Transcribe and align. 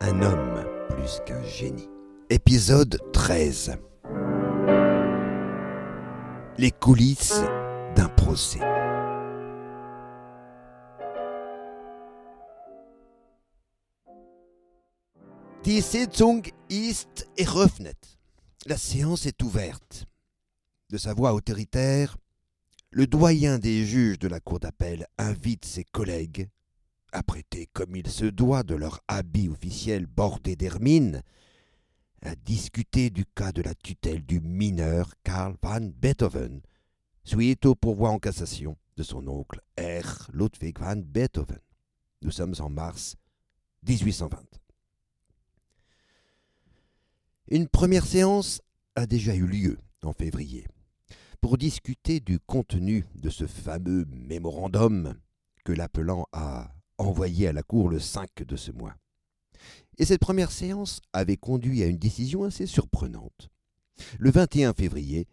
Un 0.00 0.20
homme 0.20 0.66
plus 0.90 1.22
qu'un 1.24 1.42
génie. 1.44 1.88
Épisode 2.28 2.98
13. 3.14 3.78
Les 6.58 6.70
coulisses 6.72 7.40
d'un 7.94 8.08
procès. 8.08 8.60
Die 15.64 15.80
Sitzung 15.80 16.42
ist 16.68 17.26
eröffnet. 17.38 17.96
La 18.66 18.76
séance 18.76 19.24
est 19.24 19.42
ouverte. 19.42 20.04
De 20.90 20.98
sa 20.98 21.14
voix 21.14 21.32
autoritaire, 21.32 22.18
le 22.90 23.06
doyen 23.06 23.58
des 23.58 23.86
juges 23.86 24.18
de 24.18 24.28
la 24.28 24.40
cour 24.40 24.60
d'appel 24.60 25.06
invite 25.16 25.64
ses 25.64 25.84
collègues 25.84 26.50
apprêtés 27.16 27.66
comme 27.72 27.96
il 27.96 28.08
se 28.08 28.26
doit 28.26 28.62
de 28.62 28.74
leur 28.74 29.00
habit 29.08 29.48
officiel 29.48 30.06
bordé 30.06 30.54
d'hermine, 30.54 31.22
à 32.22 32.34
discuter 32.36 33.10
du 33.10 33.24
cas 33.24 33.52
de 33.52 33.62
la 33.62 33.74
tutelle 33.74 34.24
du 34.24 34.40
mineur 34.40 35.12
Karl 35.24 35.56
van 35.62 35.80
Beethoven, 35.80 36.60
suite 37.24 37.64
au 37.66 37.74
pourvoi 37.74 38.10
en 38.10 38.18
cassation 38.18 38.76
de 38.96 39.02
son 39.02 39.26
oncle 39.28 39.60
R. 39.78 40.30
Ludwig 40.32 40.78
van 40.78 40.96
Beethoven. 40.96 41.60
Nous 42.22 42.30
sommes 42.30 42.54
en 42.58 42.68
mars 42.68 43.16
1820. 43.88 44.38
Une 47.48 47.68
première 47.68 48.04
séance 48.04 48.60
a 48.94 49.06
déjà 49.06 49.34
eu 49.34 49.46
lieu 49.46 49.78
en 50.02 50.12
février 50.12 50.66
pour 51.40 51.56
discuter 51.56 52.20
du 52.20 52.40
contenu 52.40 53.06
de 53.14 53.30
ce 53.30 53.46
fameux 53.46 54.04
mémorandum 54.06 55.14
que 55.64 55.72
l'appelant 55.72 56.26
a 56.32 56.75
envoyé 56.98 57.48
à 57.48 57.52
la 57.52 57.62
Cour 57.62 57.88
le 57.88 57.98
5 57.98 58.44
de 58.46 58.56
ce 58.56 58.72
mois. 58.72 58.94
Et 59.98 60.04
cette 60.04 60.20
première 60.20 60.52
séance 60.52 61.00
avait 61.12 61.36
conduit 61.36 61.82
à 61.82 61.86
une 61.86 61.98
décision 61.98 62.44
assez 62.44 62.66
surprenante. 62.66 63.48
Le 64.18 64.30
21 64.30 64.74
février, 64.74 65.26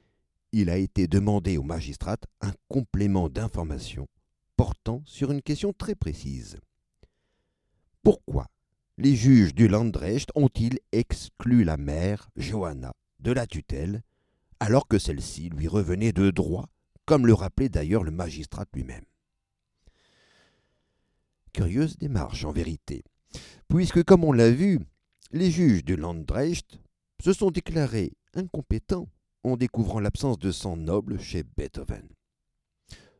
il 0.52 0.69
a 0.69 0.78
été 0.78 1.08
demandé 1.08 1.58
au 1.58 1.64
magistrat 1.64 2.17
un 2.41 2.53
complément 2.69 3.28
d'information 3.28 4.08
portant 4.56 5.02
sur 5.06 5.31
une 5.31 5.41
question 5.41 5.73
très 5.73 5.95
précise. 5.95 6.58
Pourquoi 8.03 8.47
les 8.97 9.16
juges 9.16 9.56
du 9.56 9.67
Landrecht 9.67 10.30
ont-ils 10.36 10.78
exclu 10.91 11.64
la 11.64 11.78
mère, 11.78 12.30
Johanna, 12.36 12.94
de 13.19 13.31
la 13.31 13.47
tutelle, 13.47 14.03
alors 14.59 14.88
que 14.88 15.00
celle-ci 15.00 15.50
lui 15.50 15.67
revenait 15.67 16.14
de 16.14 16.30
droit, 16.30 16.69
comme 17.06 17.25
le 17.25 17.34
rappelait 17.34 17.69
d'ailleurs 17.69 18.03
le 18.03 18.11
magistrat 18.11 18.66
lui-même? 18.73 19.06
Curieuse 21.54 21.98
démarche 21.98 22.46
en 22.46 22.52
vérité, 22.52 23.04
puisque 23.68 24.04
comme 24.04 24.23
on 24.23 24.32
l'a 24.32 24.50
vu, 24.50 24.80
les 25.32 25.52
juges 25.52 25.86
du 25.86 25.96
Landrecht 25.96 26.80
se 27.23 27.32
sont 27.32 27.52
déclarés 27.52 28.14
incompétents 28.34 29.08
en 29.44 29.56
découvrant 29.56 30.00
l'absence 30.00 30.40
de 30.40 30.52
sang 30.52 30.78
noble 30.78 31.20
chez 31.20 31.44
Beethoven. 31.44 32.09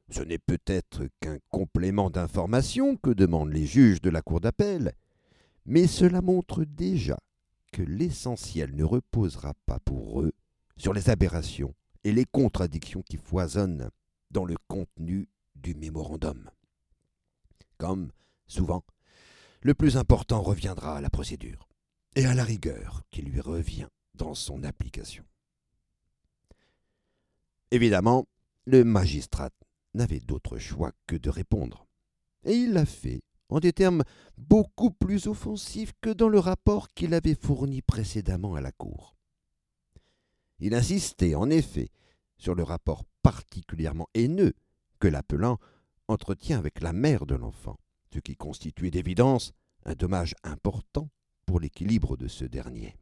Ce 0.10 0.22
n'est 0.22 0.40
peut-être 0.40 1.04
qu'un 1.20 1.38
complément 1.50 2.10
d'information 2.10 2.98
que 2.98 3.12
demandent 3.12 3.54
les 3.54 3.68
juges 3.68 4.02
de 4.02 4.10
la 4.10 4.24
cour 4.24 4.42
d'appel, 4.42 4.94
mais 5.66 5.86
cela 5.86 6.22
montre 6.22 6.66
déjà 6.66 7.20
que 7.72 7.84
l'essentiel 7.84 8.76
ne 8.76 8.84
reposera 8.84 9.54
pas 9.66 9.80
pour 9.80 10.22
eux 10.22 10.34
sur 10.76 10.94
les 10.94 11.10
aberrations 11.10 11.76
et 12.04 12.12
les 12.12 12.26
contradictions 12.26 13.04
qui 13.04 13.18
foisonnent 13.18 13.90
dans 14.32 14.46
le 14.46 14.56
contenu 14.68 15.30
du 15.56 15.76
mémorandum. 15.76 16.50
Comme, 17.78 18.12
souvent, 18.54 18.84
le 19.62 19.74
plus 19.74 19.98
important 19.98 20.42
reviendra 20.42 20.98
à 20.98 21.02
la 21.02 21.10
procédure 21.10 21.68
et 22.16 22.26
à 22.26 22.34
la 22.34 22.44
rigueur 22.44 23.04
qui 23.12 23.22
lui 23.22 23.42
revient 23.42 23.88
dans 24.14 24.36
son 24.36 24.64
application. 24.64 25.26
Évidemment, 27.72 28.28
le 28.66 28.84
magistrat 28.84 29.50
n'avait 29.96 30.20
d'autre 30.20 30.58
choix 30.58 30.92
que 31.08 31.16
de 31.16 31.30
répondre, 31.30 31.88
et 32.46 32.54
il 32.54 32.74
l'a 32.74 32.86
fait 32.86 33.24
en 33.50 33.60
des 33.60 33.74
termes 33.74 34.04
beaucoup 34.38 34.92
plus 34.92 35.28
offensifs 35.28 35.94
que 36.02 36.10
dans 36.10 36.30
le 36.30 36.40
rapport 36.40 36.90
qu'il 36.90 37.14
avait 37.14 37.36
fourni 37.36 37.82
précédemment 37.82 38.56
à 38.56 38.62
la 38.62 38.72
Cour. 38.72 39.16
Il 40.60 40.74
insistait 40.76 41.36
en 41.36 41.50
effet 41.50 41.90
sur 42.38 42.56
le 42.56 42.64
rapport 42.64 43.04
particulièrement 43.22 44.08
haineux 44.14 44.54
que 45.00 45.08
l'appelant 45.08 45.60
entretient 46.08 46.58
avec 46.58 46.82
la 46.82 46.94
mère 46.94 47.26
de 47.26 47.36
l'enfant, 47.36 47.78
ce 48.14 48.20
qui 48.20 48.36
constituait 48.36 48.92
d'évidence 48.92 49.54
un 49.86 49.96
dommage 49.96 50.36
important 50.44 51.10
pour 51.46 51.60
l'équilibre 51.60 52.16
de 52.16 52.28
ce 52.28 52.46
dernier. 52.46 52.96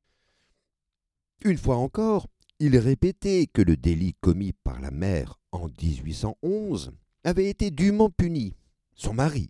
Une 1.44 1.58
fois 1.58 1.78
encore, 1.78 2.28
il 2.60 2.78
répétait 2.78 3.48
que 3.52 3.62
le 3.62 3.76
délit 3.76 4.16
commis 4.22 4.54
par 4.54 4.80
la 4.80 4.92
mère 4.92 5.40
en 5.52 5.68
1811 5.68 6.92
avait 7.24 7.50
été 7.50 7.72
dûment 7.72 8.10
puni. 8.10 8.56
Son 8.94 9.14
mari, 9.14 9.50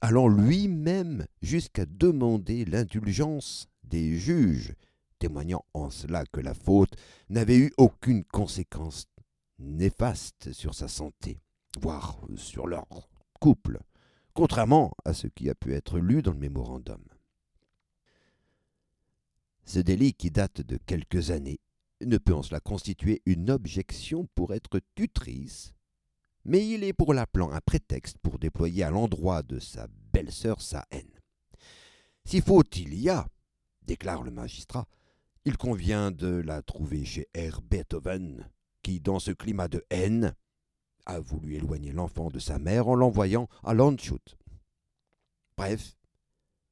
allant 0.00 0.28
lui-même 0.28 1.26
jusqu'à 1.42 1.86
demander 1.86 2.64
l'indulgence 2.64 3.66
des 3.82 4.16
juges, 4.16 4.74
témoignant 5.18 5.64
en 5.74 5.90
cela 5.90 6.24
que 6.26 6.40
la 6.40 6.54
faute 6.54 6.94
n'avait 7.28 7.58
eu 7.58 7.72
aucune 7.78 8.24
conséquence 8.24 9.06
néfaste 9.58 10.52
sur 10.52 10.74
sa 10.74 10.88
santé, 10.88 11.40
voire 11.80 12.18
sur 12.36 12.66
leur 12.66 12.86
couple, 13.40 13.80
contrairement 14.34 14.92
à 15.04 15.14
ce 15.14 15.26
qui 15.26 15.48
a 15.50 15.54
pu 15.54 15.74
être 15.74 15.98
lu 15.98 16.22
dans 16.22 16.32
le 16.32 16.38
mémorandum. 16.38 17.02
Ce 19.64 19.78
délit 19.78 20.14
qui 20.14 20.30
date 20.30 20.62
de 20.62 20.78
quelques 20.78 21.30
années 21.30 21.60
ne 22.00 22.18
peut 22.18 22.34
en 22.34 22.42
cela 22.42 22.60
constituer 22.60 23.22
une 23.26 23.50
objection 23.50 24.26
pour 24.34 24.54
être 24.54 24.80
tutrice, 24.94 25.74
mais 26.44 26.66
il 26.66 26.84
est 26.84 26.92
pour 26.92 27.14
l'appelant 27.14 27.52
un 27.52 27.60
prétexte 27.60 28.18
pour 28.18 28.38
déployer 28.38 28.82
à 28.84 28.90
l'endroit 28.90 29.42
de 29.42 29.58
sa 29.58 29.86
belle-sœur 30.12 30.60
sa 30.60 30.86
haine. 30.90 31.20
Si 32.24 32.40
faute 32.40 32.76
il 32.76 32.94
y 32.94 33.08
a, 33.08 33.26
déclare 33.82 34.22
le 34.22 34.30
magistrat, 34.30 34.86
il 35.44 35.56
convient 35.56 36.10
de 36.10 36.28
la 36.28 36.62
trouver 36.62 37.04
chez 37.04 37.28
R. 37.36 37.62
Beethoven, 37.62 38.50
qui, 38.82 39.00
dans 39.00 39.18
ce 39.18 39.30
climat 39.30 39.68
de 39.68 39.84
haine, 39.90 40.34
a 41.10 41.20
voulu 41.20 41.56
éloigner 41.56 41.92
l'enfant 41.92 42.28
de 42.28 42.38
sa 42.38 42.58
mère 42.58 42.88
en 42.88 42.94
l'envoyant 42.94 43.48
à 43.64 43.74
Landshut. 43.74 44.36
Bref, 45.56 45.96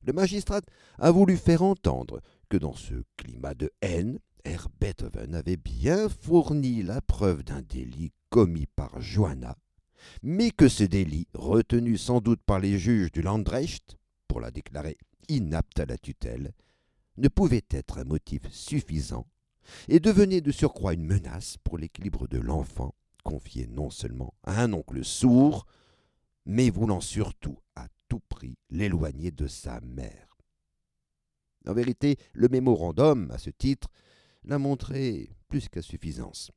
le 0.04 0.12
magistrat 0.12 0.62
a 0.98 1.10
voulu 1.10 1.36
faire 1.36 1.62
entendre 1.62 2.20
que 2.48 2.56
dans 2.56 2.74
ce 2.74 2.94
climat 3.16 3.54
de 3.54 3.70
haine, 3.82 4.18
R. 4.46 4.68
Beethoven 4.80 5.34
avait 5.34 5.56
bien 5.56 6.08
fourni 6.08 6.82
la 6.82 7.00
preuve 7.00 7.42
d'un 7.42 7.62
délit 7.62 8.12
commis 8.30 8.66
par 8.66 9.00
Johanna, 9.00 9.56
mais 10.22 10.50
que 10.50 10.68
ce 10.68 10.84
délit, 10.84 11.26
retenu 11.34 11.98
sans 11.98 12.20
doute 12.20 12.42
par 12.46 12.60
les 12.60 12.78
juges 12.78 13.12
du 13.12 13.20
Landrecht 13.20 13.98
pour 14.28 14.40
la 14.40 14.50
déclarer 14.50 14.96
inapte 15.28 15.80
à 15.80 15.86
la 15.86 15.98
tutelle, 15.98 16.54
ne 17.16 17.28
pouvait 17.28 17.66
être 17.70 17.98
un 17.98 18.04
motif 18.04 18.42
suffisant 18.50 19.26
et 19.88 20.00
devenait 20.00 20.40
de 20.40 20.52
surcroît 20.52 20.94
une 20.94 21.04
menace 21.04 21.56
pour 21.62 21.76
l'équilibre 21.76 22.28
de 22.28 22.38
l'enfant, 22.38 22.94
confié 23.28 23.66
non 23.66 23.90
seulement 23.90 24.32
à 24.42 24.62
un 24.62 24.72
oncle 24.72 25.04
sourd, 25.04 25.66
mais 26.46 26.70
voulant 26.70 27.02
surtout 27.02 27.58
à 27.76 27.86
tout 28.08 28.20
prix 28.20 28.56
l'éloigner 28.70 29.30
de 29.30 29.46
sa 29.46 29.82
mère. 29.82 30.38
En 31.66 31.74
vérité, 31.74 32.16
le 32.32 32.48
mémorandum, 32.48 33.30
à 33.30 33.36
ce 33.36 33.50
titre, 33.50 33.88
l'a 34.44 34.58
montré 34.58 35.28
plus 35.48 35.68
qu'à 35.68 35.82
suffisance. 35.82 36.50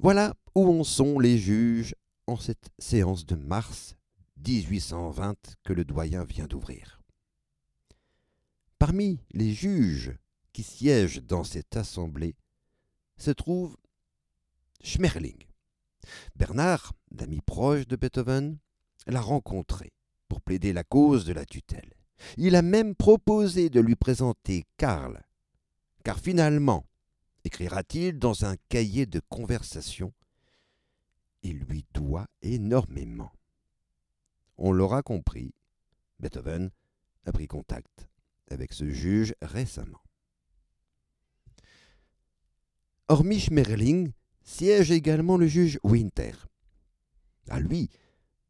Voilà 0.00 0.34
où 0.56 0.68
en 0.68 0.82
sont 0.82 1.20
les 1.20 1.38
juges 1.38 1.94
en 2.26 2.36
cette 2.36 2.70
séance 2.80 3.26
de 3.26 3.36
mars 3.36 3.94
1820 4.44 5.58
que 5.62 5.72
le 5.72 5.84
doyen 5.84 6.24
vient 6.24 6.48
d'ouvrir. 6.48 7.00
Parmi 8.80 9.20
les 9.30 9.52
juges 9.52 10.12
qui 10.52 10.64
siègent 10.64 11.22
dans 11.22 11.44
cette 11.44 11.76
assemblée 11.76 12.34
se 13.16 13.30
trouve 13.30 13.76
Schmerling. 14.84 15.46
Bernard, 16.36 16.92
l'ami 17.10 17.40
proche 17.40 17.86
de 17.86 17.96
Beethoven, 17.96 18.58
l'a 19.06 19.20
rencontré 19.20 19.92
pour 20.28 20.42
plaider 20.42 20.74
la 20.74 20.84
cause 20.84 21.24
de 21.24 21.32
la 21.32 21.46
tutelle. 21.46 21.94
Il 22.36 22.54
a 22.54 22.60
même 22.62 22.94
proposé 22.94 23.70
de 23.70 23.80
lui 23.80 23.96
présenter 23.96 24.64
Karl, 24.76 25.22
car 26.04 26.20
finalement, 26.20 26.84
écrira-t-il 27.44 28.18
dans 28.18 28.44
un 28.44 28.56
cahier 28.68 29.06
de 29.06 29.20
conversation, 29.30 30.12
il 31.42 31.60
lui 31.60 31.86
doit 31.94 32.26
énormément. 32.42 33.32
On 34.58 34.70
l'aura 34.70 35.02
compris, 35.02 35.54
Beethoven 36.20 36.70
a 37.24 37.32
pris 37.32 37.48
contact 37.48 38.08
avec 38.50 38.74
ce 38.74 38.90
juge 38.90 39.34
récemment. 39.40 40.02
Hormis 43.08 43.40
Schmerling, 43.40 44.12
siège 44.44 44.90
également 44.90 45.36
le 45.36 45.46
juge 45.46 45.80
Winter. 45.82 46.32
À 47.48 47.60
lui, 47.60 47.90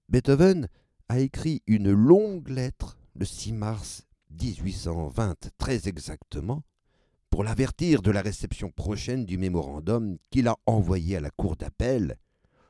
Beethoven 0.08 0.68
a 1.08 1.20
écrit 1.20 1.62
une 1.66 1.92
longue 1.92 2.48
lettre 2.48 2.98
le 3.14 3.24
6 3.24 3.52
mars 3.52 4.06
1820 4.30 5.50
très 5.56 5.88
exactement 5.88 6.62
pour 7.30 7.44
l'avertir 7.44 8.02
de 8.02 8.10
la 8.10 8.22
réception 8.22 8.70
prochaine 8.70 9.24
du 9.24 9.38
mémorandum 9.38 10.18
qu'il 10.30 10.48
a 10.48 10.56
envoyé 10.66 11.16
à 11.16 11.20
la 11.20 11.30
cour 11.30 11.56
d'appel 11.56 12.16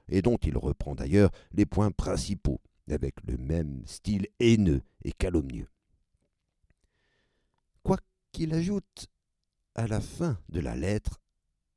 et 0.08 0.22
dont 0.22 0.36
il 0.36 0.56
reprend 0.56 0.94
d'ailleurs 0.94 1.30
les 1.52 1.66
points 1.66 1.90
principaux 1.90 2.60
avec 2.90 3.14
le 3.26 3.36
même 3.38 3.82
style 3.86 4.26
haineux 4.40 4.82
et 5.02 5.12
calomnieux. 5.12 5.68
Quoiqu'il 7.82 8.54
ajoute 8.54 9.08
à 9.74 9.86
la 9.86 10.00
fin 10.00 10.38
de 10.48 10.60
la 10.60 10.76
lettre 10.76 11.20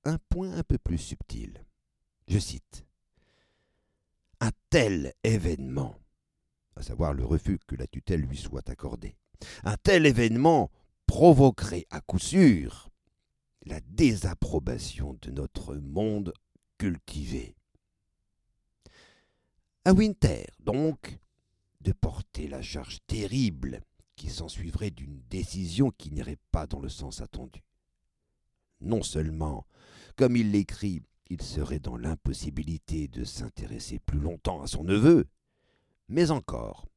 un 0.08 0.18
point 0.30 0.52
un 0.54 0.64
peu 0.64 0.78
plus 0.78 0.98
subtil. 0.98 1.66
Je 2.28 2.40
cite 2.40 2.86
Un 4.40 4.52
tel 4.70 5.14
événement, 5.24 6.00
à 6.76 6.82
savoir 6.82 7.14
le 7.14 7.26
refus 7.26 7.60
que 7.68 7.76
la 7.76 7.88
tutelle 7.88 8.22
lui 8.22 8.38
soit 8.38 8.70
accordée, 8.70 9.18
un 9.64 9.76
tel 9.78 10.06
événement 10.06 10.72
provoquerait 11.06 11.86
à 11.90 12.02
coup 12.02 12.20
sûr 12.20 12.90
la 13.66 13.82
désapprobation 13.82 15.18
de 15.22 15.32
notre 15.32 15.76
monde 15.76 16.34
cultivé. 16.78 17.56
À 19.84 19.94
Winter, 19.94 20.46
donc, 20.60 21.20
de 21.82 21.92
porter 21.92 22.48
la 22.48 22.62
charge 22.62 23.00
terrible 23.08 23.82
qui 24.16 24.30
s'ensuivrait 24.30 24.92
d'une 24.92 25.22
décision 25.30 25.92
qui 25.92 26.12
n'irait 26.12 26.40
pas 26.52 26.66
dans 26.66 26.80
le 26.80 26.90
sens 26.90 27.22
attendu. 27.22 27.64
Non 28.82 29.04
seulement, 29.04 29.66
comme 30.18 30.36
il 30.36 30.52
l'écrit, 30.52 31.04
il 31.30 31.42
serait 31.44 31.80
dans 31.80 31.96
l'impossibilité 31.96 33.08
de 33.08 33.24
s'intéresser 33.24 34.00
plus 34.00 34.20
longtemps 34.20 34.64
à 34.64 34.68
son 34.68 34.84
neveu, 34.84 35.28
mais 36.10 36.32
encore, 36.32 36.88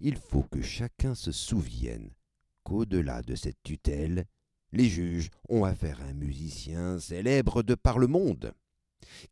il 0.00 0.16
faut 0.16 0.42
que 0.42 0.60
chacun 0.60 1.14
se 1.14 1.32
souvienne 1.32 2.10
qu'au-delà 2.64 3.22
de 3.22 3.34
cette 3.34 3.62
tutelle, 3.62 4.26
les 4.72 4.88
juges 4.88 5.30
ont 5.48 5.64
affaire 5.64 6.00
à 6.02 6.04
un 6.04 6.12
musicien 6.12 7.00
célèbre 7.00 7.62
de 7.62 7.74
par 7.74 7.98
le 7.98 8.06
monde, 8.06 8.52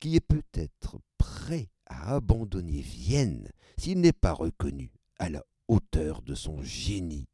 qui 0.00 0.16
est 0.16 0.20
peut-être 0.20 0.98
prêt 1.18 1.68
à 1.84 2.14
abandonner 2.14 2.80
Vienne 2.80 3.50
s'il 3.76 4.00
n'est 4.00 4.12
pas 4.12 4.32
reconnu 4.32 4.90
à 5.18 5.28
la 5.28 5.44
hauteur 5.68 6.22
de 6.22 6.34
son 6.34 6.62
génie, 6.62 7.28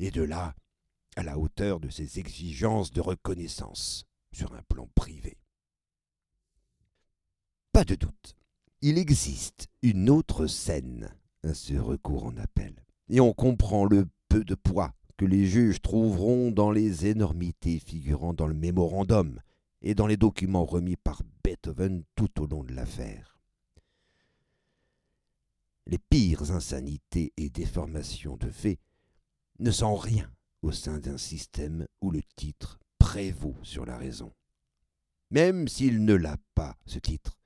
et 0.00 0.10
de 0.10 0.22
là 0.22 0.54
à 1.14 1.22
la 1.22 1.38
hauteur 1.38 1.78
de 1.78 1.90
ses 1.90 2.18
exigences 2.18 2.90
de 2.90 3.00
reconnaissance 3.00 4.04
sur 4.32 4.52
un 4.54 4.62
plan 4.62 4.88
privé. 4.96 5.36
Pas 7.74 7.84
de 7.84 7.96
doute, 7.96 8.36
il 8.82 8.98
existe 8.98 9.66
une 9.82 10.08
autre 10.08 10.46
scène 10.46 11.12
à 11.42 11.54
ce 11.54 11.74
recours 11.74 12.26
en 12.26 12.36
appel, 12.36 12.72
et 13.08 13.18
on 13.18 13.32
comprend 13.32 13.84
le 13.84 14.06
peu 14.28 14.44
de 14.44 14.54
poids 14.54 14.94
que 15.16 15.24
les 15.24 15.44
juges 15.44 15.82
trouveront 15.82 16.52
dans 16.52 16.70
les 16.70 17.06
énormités 17.06 17.80
figurant 17.80 18.32
dans 18.32 18.46
le 18.46 18.54
mémorandum 18.54 19.40
et 19.82 19.96
dans 19.96 20.06
les 20.06 20.16
documents 20.16 20.64
remis 20.64 20.94
par 20.94 21.22
Beethoven 21.42 22.04
tout 22.14 22.40
au 22.40 22.46
long 22.46 22.62
de 22.62 22.72
l'affaire. 22.72 23.40
Les 25.88 25.98
pires 25.98 26.52
insanités 26.52 27.32
et 27.36 27.50
déformations 27.50 28.36
de 28.36 28.50
fait 28.50 28.78
ne 29.58 29.72
sont 29.72 29.96
rien 29.96 30.30
au 30.62 30.70
sein 30.70 31.00
d'un 31.00 31.18
système 31.18 31.88
où 32.00 32.12
le 32.12 32.22
titre 32.36 32.78
prévaut 33.00 33.56
sur 33.64 33.84
la 33.84 33.98
raison. 33.98 34.32
Même 35.32 35.66
s'il 35.66 36.04
ne 36.04 36.14
l'a 36.14 36.36
pas, 36.54 36.76
ce 36.86 37.00
titre, 37.00 37.36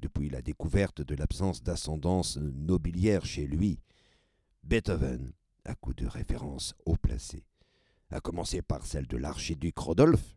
depuis 0.00 0.28
la 0.28 0.42
découverte 0.42 1.00
de 1.00 1.14
l'absence 1.14 1.62
d'ascendance 1.62 2.36
nobiliaire 2.36 3.24
chez 3.24 3.46
lui, 3.46 3.80
Beethoven 4.62 5.32
à 5.64 5.74
coup 5.74 5.94
de 5.94 6.06
références 6.06 6.74
haut 6.86 6.96
placées, 6.96 7.44
à 8.10 8.20
commencer 8.20 8.62
par 8.62 8.86
celle 8.86 9.06
de 9.06 9.16
l'archiduc 9.16 9.76
Rodolphe, 9.78 10.36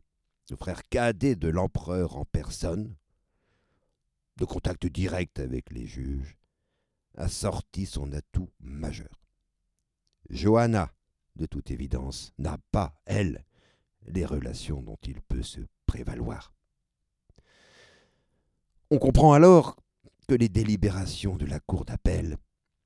le 0.50 0.58
frère 0.58 0.84
cadet 0.90 1.36
de 1.36 1.48
l'empereur 1.48 2.18
en 2.18 2.26
personne, 2.26 2.96
de 4.38 4.46
contact 4.46 4.86
direct 4.88 5.40
avec 5.40 5.72
les 5.72 5.86
juges, 5.86 6.38
a 7.16 7.30
sorti 7.30 7.86
son 7.86 8.12
atout 8.12 8.50
majeur. 8.60 9.22
Johanna, 10.30 10.94
de 11.36 11.46
toute 11.46 11.72
évidence, 11.72 12.34
n'a 12.38 12.58
pas, 12.72 12.94
elle, 13.06 13.46
les 14.08 14.26
relations 14.26 14.82
dont 14.82 14.98
il 15.04 15.22
peut 15.22 15.44
se 15.44 15.62
prévaloir. 15.86 16.54
On 18.94 18.98
comprend 18.98 19.32
alors 19.32 19.78
que 20.28 20.36
les 20.36 20.50
délibérations 20.50 21.38
de 21.38 21.46
la 21.46 21.62
cour 21.62 21.86
d'appel 21.86 22.36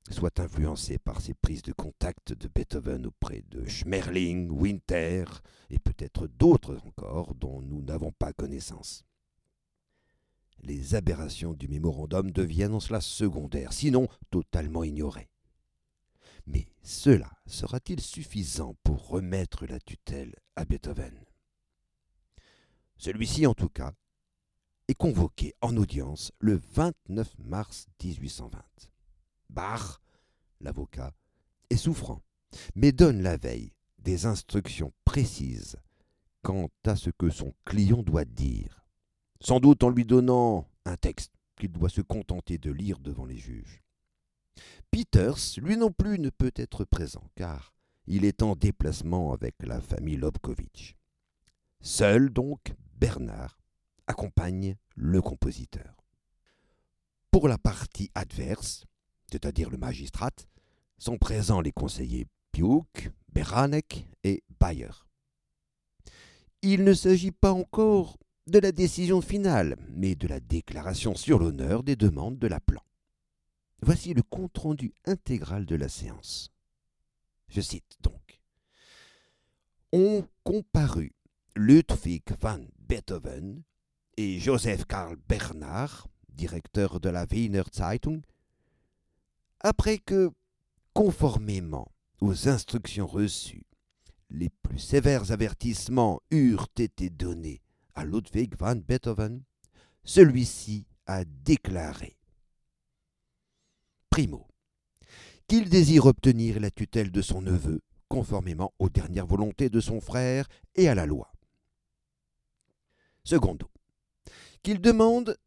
soit 0.08 0.38
influencé 0.38 0.98
par 0.98 1.20
ces 1.20 1.34
prises 1.34 1.62
de 1.62 1.72
contact 1.72 2.32
de 2.32 2.46
Beethoven 2.46 3.06
auprès 3.06 3.42
de 3.48 3.66
Schmerling, 3.66 4.48
Winter 4.48 5.24
et 5.68 5.80
peut-être 5.80 6.28
d'autres 6.28 6.78
encore 6.86 7.34
dont 7.34 7.60
nous 7.60 7.82
n'avons 7.82 8.12
pas 8.12 8.32
connaissance. 8.32 9.02
Les 10.60 10.94
aberrations 10.94 11.54
du 11.54 11.66
mémorandum 11.66 12.30
deviennent 12.30 12.74
en 12.74 12.80
cela 12.80 13.00
secondaires, 13.00 13.72
sinon 13.72 14.06
totalement 14.30 14.84
ignorées. 14.84 15.28
Mais 16.46 16.68
cela 16.84 17.32
sera-t-il 17.46 18.00
suffisant 18.00 18.76
pour 18.84 19.08
remettre 19.08 19.66
la 19.66 19.80
tutelle 19.80 20.36
à 20.54 20.64
Beethoven? 20.64 21.18
Celui-ci, 22.96 23.44
en 23.44 23.54
tout 23.54 23.68
cas, 23.68 23.92
est 24.88 24.94
convoqué 24.94 25.54
en 25.60 25.76
audience 25.76 26.32
le 26.38 26.60
29 26.74 27.34
mars 27.38 27.86
1820. 28.02 28.62
Bach, 29.50 30.00
l'avocat, 30.60 31.12
est 31.70 31.76
souffrant, 31.76 32.22
mais 32.74 32.92
donne 32.92 33.22
la 33.22 33.36
veille 33.36 33.72
des 33.98 34.26
instructions 34.26 34.92
précises 35.04 35.76
quant 36.42 36.68
à 36.84 36.94
ce 36.94 37.10
que 37.10 37.30
son 37.30 37.52
client 37.64 38.02
doit 38.02 38.24
dire, 38.24 38.86
sans 39.40 39.58
doute 39.58 39.82
en 39.82 39.90
lui 39.90 40.04
donnant 40.04 40.68
un 40.84 40.96
texte 40.96 41.32
qu'il 41.56 41.72
doit 41.72 41.88
se 41.88 42.02
contenter 42.02 42.58
de 42.58 42.70
lire 42.70 43.00
devant 43.00 43.24
les 43.24 43.38
juges. 43.38 43.82
Peters, 44.90 45.58
lui 45.58 45.76
non 45.76 45.90
plus, 45.90 46.18
ne 46.20 46.30
peut 46.30 46.52
être 46.54 46.84
présent, 46.84 47.28
car 47.34 47.74
il 48.06 48.24
est 48.24 48.42
en 48.42 48.54
déplacement 48.54 49.32
avec 49.32 49.56
la 49.60 49.80
famille 49.80 50.16
Lobkovitch. 50.16 50.94
Seul 51.80 52.30
donc 52.30 52.74
Bernard 52.94 53.58
accompagne 54.06 54.76
le 54.94 55.20
compositeur. 55.20 55.96
Pour 57.30 57.48
la 57.48 57.58
partie 57.58 58.10
adverse, 58.14 58.84
c'est-à-dire 59.30 59.70
le 59.70 59.76
magistrat, 59.76 60.30
sont 60.98 61.18
présents 61.18 61.60
les 61.60 61.72
conseillers 61.72 62.26
Piuk, 62.52 63.10
Beranek 63.28 64.08
et 64.24 64.42
Bayer. 64.58 64.90
Il 66.62 66.84
ne 66.84 66.94
s'agit 66.94 67.32
pas 67.32 67.52
encore 67.52 68.16
de 68.46 68.58
la 68.58 68.72
décision 68.72 69.20
finale, 69.20 69.76
mais 69.90 70.14
de 70.14 70.26
la 70.26 70.40
déclaration 70.40 71.14
sur 71.14 71.38
l'honneur 71.38 71.82
des 71.82 71.96
demandes 71.96 72.38
de 72.38 72.46
l'appelant. 72.46 72.84
Voici 73.82 74.14
le 74.14 74.22
compte-rendu 74.22 74.94
intégral 75.04 75.66
de 75.66 75.76
la 75.76 75.88
séance. 75.88 76.50
Je 77.48 77.60
cite 77.60 77.98
donc. 78.02 78.40
Ont 79.92 80.26
comparu 80.44 81.12
Ludwig 81.54 82.24
van 82.40 82.60
Beethoven 82.78 83.62
et 84.16 84.38
Joseph 84.38 84.84
Karl 84.86 85.16
Bernard, 85.28 86.08
directeur 86.28 87.00
de 87.00 87.08
la 87.08 87.26
Wiener 87.30 87.62
Zeitung, 87.72 88.22
après 89.60 89.98
que, 89.98 90.30
conformément 90.94 91.90
aux 92.20 92.48
instructions 92.48 93.06
reçues, 93.06 93.66
les 94.30 94.48
plus 94.48 94.78
sévères 94.78 95.30
avertissements 95.32 96.20
eurent 96.30 96.68
été 96.78 97.10
donnés 97.10 97.62
à 97.94 98.04
Ludwig 98.04 98.54
van 98.58 98.76
Beethoven, 98.76 99.42
celui-ci 100.04 100.86
a 101.06 101.24
déclaré 101.24 102.16
Primo, 104.10 104.48
qu'il 105.46 105.68
désire 105.68 106.06
obtenir 106.06 106.58
la 106.58 106.70
tutelle 106.70 107.10
de 107.12 107.22
son 107.22 107.42
neveu, 107.42 107.82
conformément 108.08 108.72
aux 108.78 108.88
dernières 108.88 109.26
volontés 109.26 109.68
de 109.68 109.80
son 109.80 110.00
frère 110.00 110.48
et 110.74 110.88
à 110.88 110.94
la 110.94 111.06
loi. 111.06 111.32
Secondo, 113.24 113.70
qu'il 114.66 114.80
demande 114.80 115.38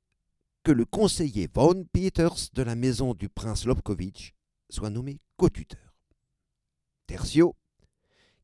que 0.64 0.72
le 0.72 0.86
conseiller 0.86 1.50
von 1.54 1.84
Peters 1.92 2.52
de 2.54 2.64
la 2.64 2.76
maison 2.76 3.14
du 3.14 3.28
prince 3.28 3.66
Lobkovitch 3.66 4.32
soit 4.70 4.90
nommé 4.90 5.20
co-tuteur. 5.36 5.94
Tertio, 7.06 7.54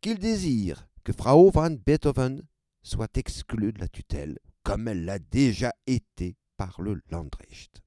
qu'il 0.02 0.20
désire 0.20 0.90
que 1.06 1.14
Frau 1.14 1.50
van 1.50 1.72
Beethoven 1.72 2.42
soit 2.84 3.16
exclue 3.16 3.72
de 3.72 3.80
la 3.80 3.88
tutelle, 3.88 4.38
comme 4.64 4.90
elle 4.90 5.06
l'a 5.06 5.18
déjà 5.18 5.74
été 5.88 6.36
par 6.58 6.82
le 6.82 7.02
Landrecht. 7.10 7.82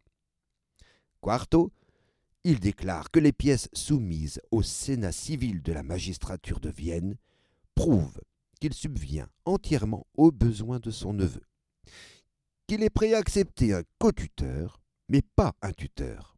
Quarto, 1.20 1.70
il 2.42 2.58
déclare 2.58 3.10
que 3.10 3.20
les 3.20 3.32
pièces 3.32 3.68
soumises 3.74 4.40
au 4.50 4.62
Sénat 4.62 5.12
civil 5.12 5.60
de 5.60 5.74
la 5.74 5.82
magistrature 5.82 6.58
de 6.58 6.70
Vienne 6.70 7.18
prouvent 7.74 8.22
qu'il 8.62 8.72
subvient 8.72 9.26
entièrement 9.44 10.06
aux 10.14 10.32
besoins 10.32 10.80
de 10.80 10.90
son 10.90 11.12
neveu 11.12 11.42
qu'il 12.68 12.82
est 12.82 12.90
prêt 12.90 13.14
à 13.14 13.18
accepter 13.18 13.72
un 13.72 13.82
co-tuteur, 13.98 14.80
mais 15.08 15.22
pas 15.22 15.54
un 15.62 15.72
tuteur, 15.72 16.36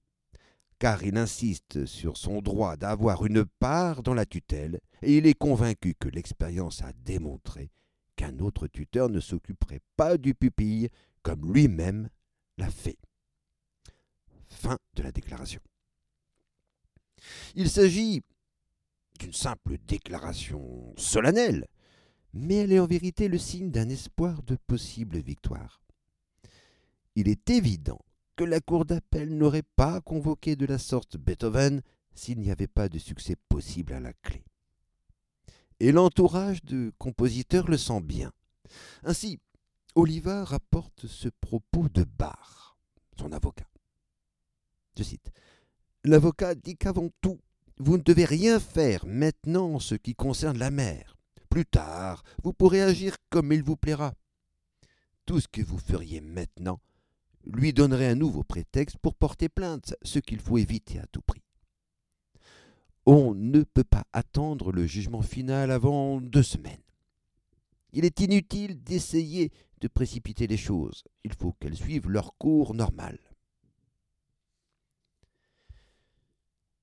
car 0.79 1.03
il 1.03 1.19
insiste 1.19 1.87
sur 1.87 2.17
son 2.17 2.41
droit 2.41 2.77
d'avoir 2.77 3.27
une 3.27 3.45
part 3.45 4.05
dans 4.05 4.15
la 4.15 4.25
tutelle, 4.25 4.81
et 5.03 5.19
il 5.19 5.27
est 5.27 5.35
convaincu 5.35 5.95
que 5.99 6.09
l'expérience 6.09 6.83
a 6.83 6.93
démontré 6.93 7.73
qu'un 8.15 8.39
autre 8.39 8.69
tuteur 8.69 9.09
ne 9.09 9.19
s'occuperait 9.19 9.81
pas 9.97 10.19
du 10.19 10.35
pupille 10.35 10.89
comme 11.23 11.53
lui-même 11.53 12.09
l'a 12.59 12.71
fait. 12.71 12.99
Fin 14.49 14.79
de 14.95 15.03
la 15.03 15.11
déclaration. 15.11 15.61
Il 17.57 17.69
s'agit 17.69 18.23
d'une 19.19 19.33
simple 19.33 19.79
déclaration 19.85 20.95
solennelle, 20.97 21.67
mais 22.33 22.55
elle 22.57 22.73
est 22.73 22.79
en 22.79 22.87
vérité 22.87 23.27
le 23.27 23.39
signe 23.39 23.73
d'un 23.73 23.89
espoir 23.89 24.45
de 24.45 24.57
possible 24.69 25.19
victoire. 25.19 25.81
Il 27.17 27.29
est 27.29 27.50
évident 27.50 28.00
que 28.37 28.45
la 28.45 28.61
Cour 28.61 28.85
d'appel 28.85 29.37
n'aurait 29.37 29.64
pas 29.76 30.00
convoqué 30.00 30.57
de 30.57 30.67
la 30.67 30.79
sorte 30.79 31.17
Beethoven 31.17 31.83
s'il 32.14 32.38
n'y 32.38 32.50
avait 32.50 32.67
pas 32.67 32.88
de 32.88 32.99
succès 32.99 33.37
possible 33.49 33.93
à 33.93 34.00
la 34.00 34.12
clé. 34.12 34.45
Et 35.81 35.93
l'entourage 35.93 36.62
du 36.62 36.93
compositeur 36.99 37.69
le 37.69 37.76
sent 37.76 38.00
bien. 38.00 38.33
Ainsi, 39.02 39.38
Oliva 39.95 40.45
rapporte 40.45 41.07
ce 41.07 41.29
propos 41.29 41.88
de 41.88 42.05
Bach, 42.05 42.76
son 43.19 43.33
avocat. 43.33 43.69
Je 44.97 45.02
cite 45.02 45.31
L'avocat 46.05 46.55
dit 46.55 46.76
qu'avant 46.76 47.09
tout, 47.21 47.40
vous 47.79 47.97
ne 47.97 48.02
devez 48.02 48.25
rien 48.25 48.61
faire 48.61 49.05
maintenant 49.07 49.75
en 49.75 49.81
ce 49.81 49.95
qui 49.95 50.14
concerne 50.14 50.59
la 50.59 50.71
mère. 50.71 51.17
Plus 51.49 51.67
tard, 51.67 52.23
vous 52.43 52.52
pourrez 52.52 52.83
agir 52.83 53.17
comme 53.29 53.52
il 53.52 53.62
vous 53.62 53.76
plaira. 53.76 54.14
Tout 55.26 55.40
ce 55.40 55.49
que 55.49 55.62
vous 55.62 55.79
feriez 55.79 56.21
maintenant 56.21 56.81
lui 57.47 57.73
donnerait 57.73 58.09
un 58.09 58.14
nouveau 58.14 58.42
prétexte 58.42 58.99
pour 58.99 59.14
porter 59.14 59.49
plainte, 59.49 59.94
ce 60.02 60.18
qu'il 60.18 60.40
faut 60.40 60.59
éviter 60.59 60.99
à 60.99 61.06
tout 61.06 61.23
prix. 61.23 61.42
On 63.06 63.35
ne 63.35 63.62
peut 63.62 63.85
pas 63.85 64.04
attendre 64.12 64.73
le 64.73 64.87
jugement 64.87 65.23
final 65.23 65.70
avant 65.70 66.20
deux 66.20 66.42
semaines. 66.42 66.82
Il 67.92 68.04
est 68.04 68.20
inutile 68.20 68.82
d'essayer 68.82 69.50
de 69.80 69.88
précipiter 69.88 70.47
les 70.47 70.56
choses. 70.56 71.04
Il 71.25 71.32
faut 71.32 71.52
qu'elles 71.52 71.76
suivent 71.76 72.09
leur 72.09 72.37
cours 72.37 72.75
normal. 72.75 73.18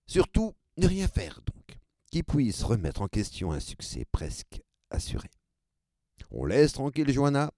Surtout, 0.08 0.54
ne 0.78 0.88
rien 0.88 1.08
faire 1.08 1.42
donc, 1.42 1.78
qui 2.12 2.24
puisse 2.24 2.64
remettre 2.64 3.02
en 3.02 3.08
question 3.08 3.52
un 3.52 3.60
succès 3.60 4.06
presque 4.12 4.62
assuré. 4.90 5.30
On 6.32 6.46
laisse 6.46 6.74
tranquille 6.74 7.12
Joanna 7.12 7.52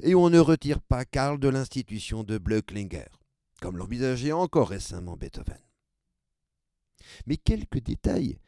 et 0.00 0.14
on 0.14 0.30
ne 0.30 0.38
retire 0.38 0.80
pas 0.80 1.04
Karl 1.04 1.38
de 1.38 1.48
l'institution 1.48 2.24
de 2.24 2.38
Blöcklinger, 2.38 3.08
comme 3.60 3.76
l'envisageait 3.76 4.32
encore 4.32 4.68
récemment 4.68 5.16
Beethoven. 5.16 5.58
Mais 7.26 7.36
quelques 7.36 7.80
détails 7.80 8.38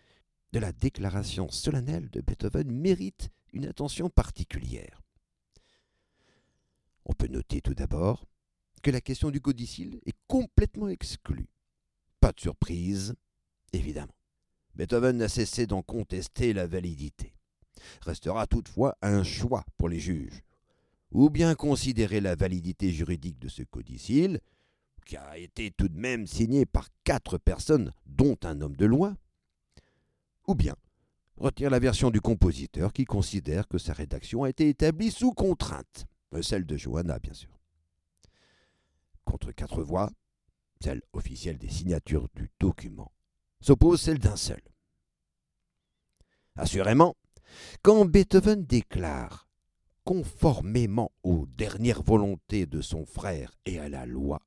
de 0.53 0.59
la 0.61 0.73
déclaration 0.73 1.51
solennelle 1.51 2.11
de 2.11 2.21
Beethoven 2.21 2.71
méritent 2.71 3.31
une 3.53 3.67
attention 3.67 4.09
particulière. 4.09 5.03
On 7.05 7.13
peut 7.13 7.27
noter 7.27 7.61
tout 7.61 7.75
d'abord 7.75 8.25
que 8.83 8.91
la 8.91 9.01
question 9.01 9.31
du 9.31 9.41
codicile 9.41 10.01
est 10.07 10.17
complètement 10.29 10.89
exclue. 10.89 11.49
Pas 12.21 12.33
de 12.33 12.41
surprise, 12.41 13.15
évidemment. 13.73 14.15
Beethoven 14.77 15.17
n'a 15.17 15.29
cessé 15.29 15.67
d'en 15.67 15.83
contester 15.83 16.53
la 16.53 16.67
validité. 16.67 17.35
Restera 18.03 18.47
toutefois 18.47 18.97
un 19.03 19.25
choix 19.25 19.65
pour 19.77 19.89
les 19.89 20.01
juges. 20.01 20.44
Ou 21.15 21.31
bien 21.31 21.55
considérer 21.55 22.21
la 22.21 22.35
validité 22.35 22.93
juridique 22.93 23.39
de 23.39 23.49
ce 23.49 23.63
codicile, 23.63 24.41
qui 25.07 25.17
a 25.17 25.39
été 25.39 25.71
tout 25.71 25.89
de 25.89 25.99
même 25.99 26.27
signé 26.27 26.67
par 26.67 26.89
quatre 27.05 27.39
personnes, 27.39 27.93
dont 28.07 28.37
un 28.43 28.61
homme 28.61 28.77
de 28.77 28.87
loi, 28.87 29.17
ou 30.47 30.55
bien 30.55 30.75
retire 31.37 31.71
la 31.71 31.79
version 31.79 32.11
du 32.11 32.21
compositeur 32.21 32.93
qui 32.93 33.05
considère 33.05 33.69
que 33.69 33.79
sa 33.79 33.93
rédaction 33.93 34.45
a 34.45 34.49
été 34.49 34.69
établie 34.69 35.11
sous 35.11 35.33
contrainte, 35.33 36.07
euh, 36.35 36.43
celle 36.43 36.67
de 36.67 36.77
Johanna 36.77 37.19
bien 37.19 37.33
sûr. 37.33 37.59
Contre 39.25 39.53
quatre 39.53 39.83
voix, 39.83 40.11
celle 40.81 41.03
officielle 41.13 41.59
des 41.59 41.71
signatures 41.71 42.29
du 42.35 42.51
document, 42.61 43.13
s'oppose 43.61 44.01
celle 44.01 44.19
d'un 44.19 44.37
seul. 44.37 44.61
Assurément, 46.57 47.17
quand 47.83 48.05
Beethoven 48.05 48.65
déclare, 48.65 49.44
conformément 50.05 51.13
aux 51.23 51.47
dernières 51.47 52.03
volontés 52.03 52.67
de 52.67 52.81
son 52.81 53.07
frère 53.07 53.57
et 53.65 53.79
à 53.79 53.89
la 53.89 54.07
loi, 54.07 54.41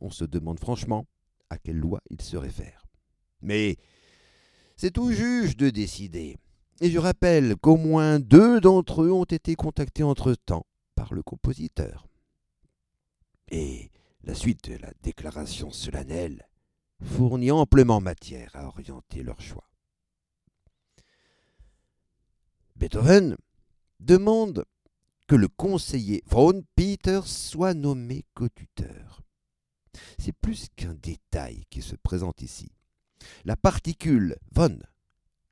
on 0.00 0.10
se 0.10 0.24
demande 0.24 0.60
franchement 0.60 1.06
à 1.50 1.58
quelle 1.58 1.78
loi 1.78 2.00
il 2.10 2.20
se 2.20 2.36
réfère. 2.36 2.84
Mais 3.40 3.76
c'est 4.76 4.98
au 4.98 5.10
juge 5.10 5.56
de 5.56 5.70
décider. 5.70 6.36
Et 6.80 6.90
je 6.90 6.98
rappelle 6.98 7.56
qu'au 7.56 7.76
moins 7.76 8.18
deux 8.18 8.60
d'entre 8.60 9.02
eux 9.02 9.12
ont 9.12 9.24
été 9.24 9.54
contactés 9.54 10.02
entre-temps 10.02 10.66
par 10.94 11.14
le 11.14 11.22
compositeur. 11.22 12.06
Et 13.50 13.90
la 14.24 14.34
suite 14.34 14.68
de 14.68 14.76
la 14.76 14.92
déclaration 15.02 15.70
solennelle 15.70 16.48
fournit 17.02 17.50
amplement 17.50 18.00
matière 18.00 18.50
à 18.54 18.66
orienter 18.66 19.22
leur 19.22 19.40
choix. 19.40 19.68
Beethoven 22.74 23.36
demande 24.00 24.64
que 25.26 25.34
le 25.34 25.48
conseiller 25.48 26.22
von 26.26 26.62
Peters 26.76 27.26
soit 27.26 27.74
nommé 27.74 28.24
co-tuteur. 28.34 29.22
C'est 30.18 30.32
plus 30.32 30.68
qu'un 30.76 30.94
détail 30.94 31.64
qui 31.70 31.82
se 31.82 31.96
présente 31.96 32.42
ici. 32.42 32.70
La 33.44 33.56
particule 33.56 34.36
von 34.52 34.78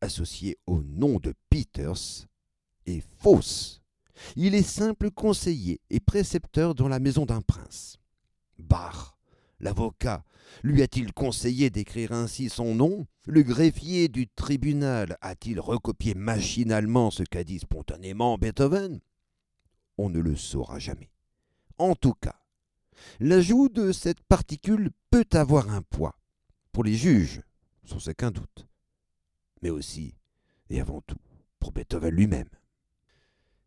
associée 0.00 0.58
au 0.66 0.82
nom 0.82 1.18
de 1.18 1.34
Peters 1.50 2.26
est 2.86 3.02
fausse. 3.18 3.80
Il 4.36 4.54
est 4.54 4.62
simple 4.62 5.10
conseiller 5.10 5.80
et 5.90 5.98
précepteur 5.98 6.74
dans 6.74 6.88
la 6.88 7.00
maison 7.00 7.26
d'un 7.26 7.40
prince. 7.40 7.98
Bach, 8.58 9.13
l'avocat, 9.64 10.24
lui 10.62 10.82
a-t-il 10.82 11.12
conseillé 11.12 11.70
d'écrire 11.70 12.12
ainsi 12.12 12.48
son 12.48 12.74
nom? 12.74 13.06
Le 13.26 13.42
greffier 13.42 14.08
du 14.08 14.28
tribunal 14.28 15.16
a-t-il 15.22 15.58
recopié 15.58 16.14
machinalement 16.14 17.10
ce 17.10 17.22
qu'a 17.22 17.42
dit 17.42 17.58
spontanément 17.58 18.36
Beethoven? 18.36 19.00
On 19.96 20.10
ne 20.10 20.20
le 20.20 20.36
saura 20.36 20.78
jamais. 20.78 21.10
En 21.78 21.94
tout 21.94 22.12
cas, 22.12 22.38
l'ajout 23.20 23.68
de 23.68 23.90
cette 23.90 24.22
particule 24.22 24.90
peut 25.10 25.26
avoir 25.32 25.70
un 25.70 25.82
poids 25.82 26.18
pour 26.70 26.84
les 26.84 26.94
juges, 26.94 27.40
sans 27.84 28.08
aucun 28.08 28.30
doute, 28.30 28.68
mais 29.62 29.70
aussi 29.70 30.14
et 30.70 30.80
avant 30.80 31.00
tout 31.00 31.18
pour 31.58 31.72
Beethoven 31.72 32.14
lui-même. 32.14 32.48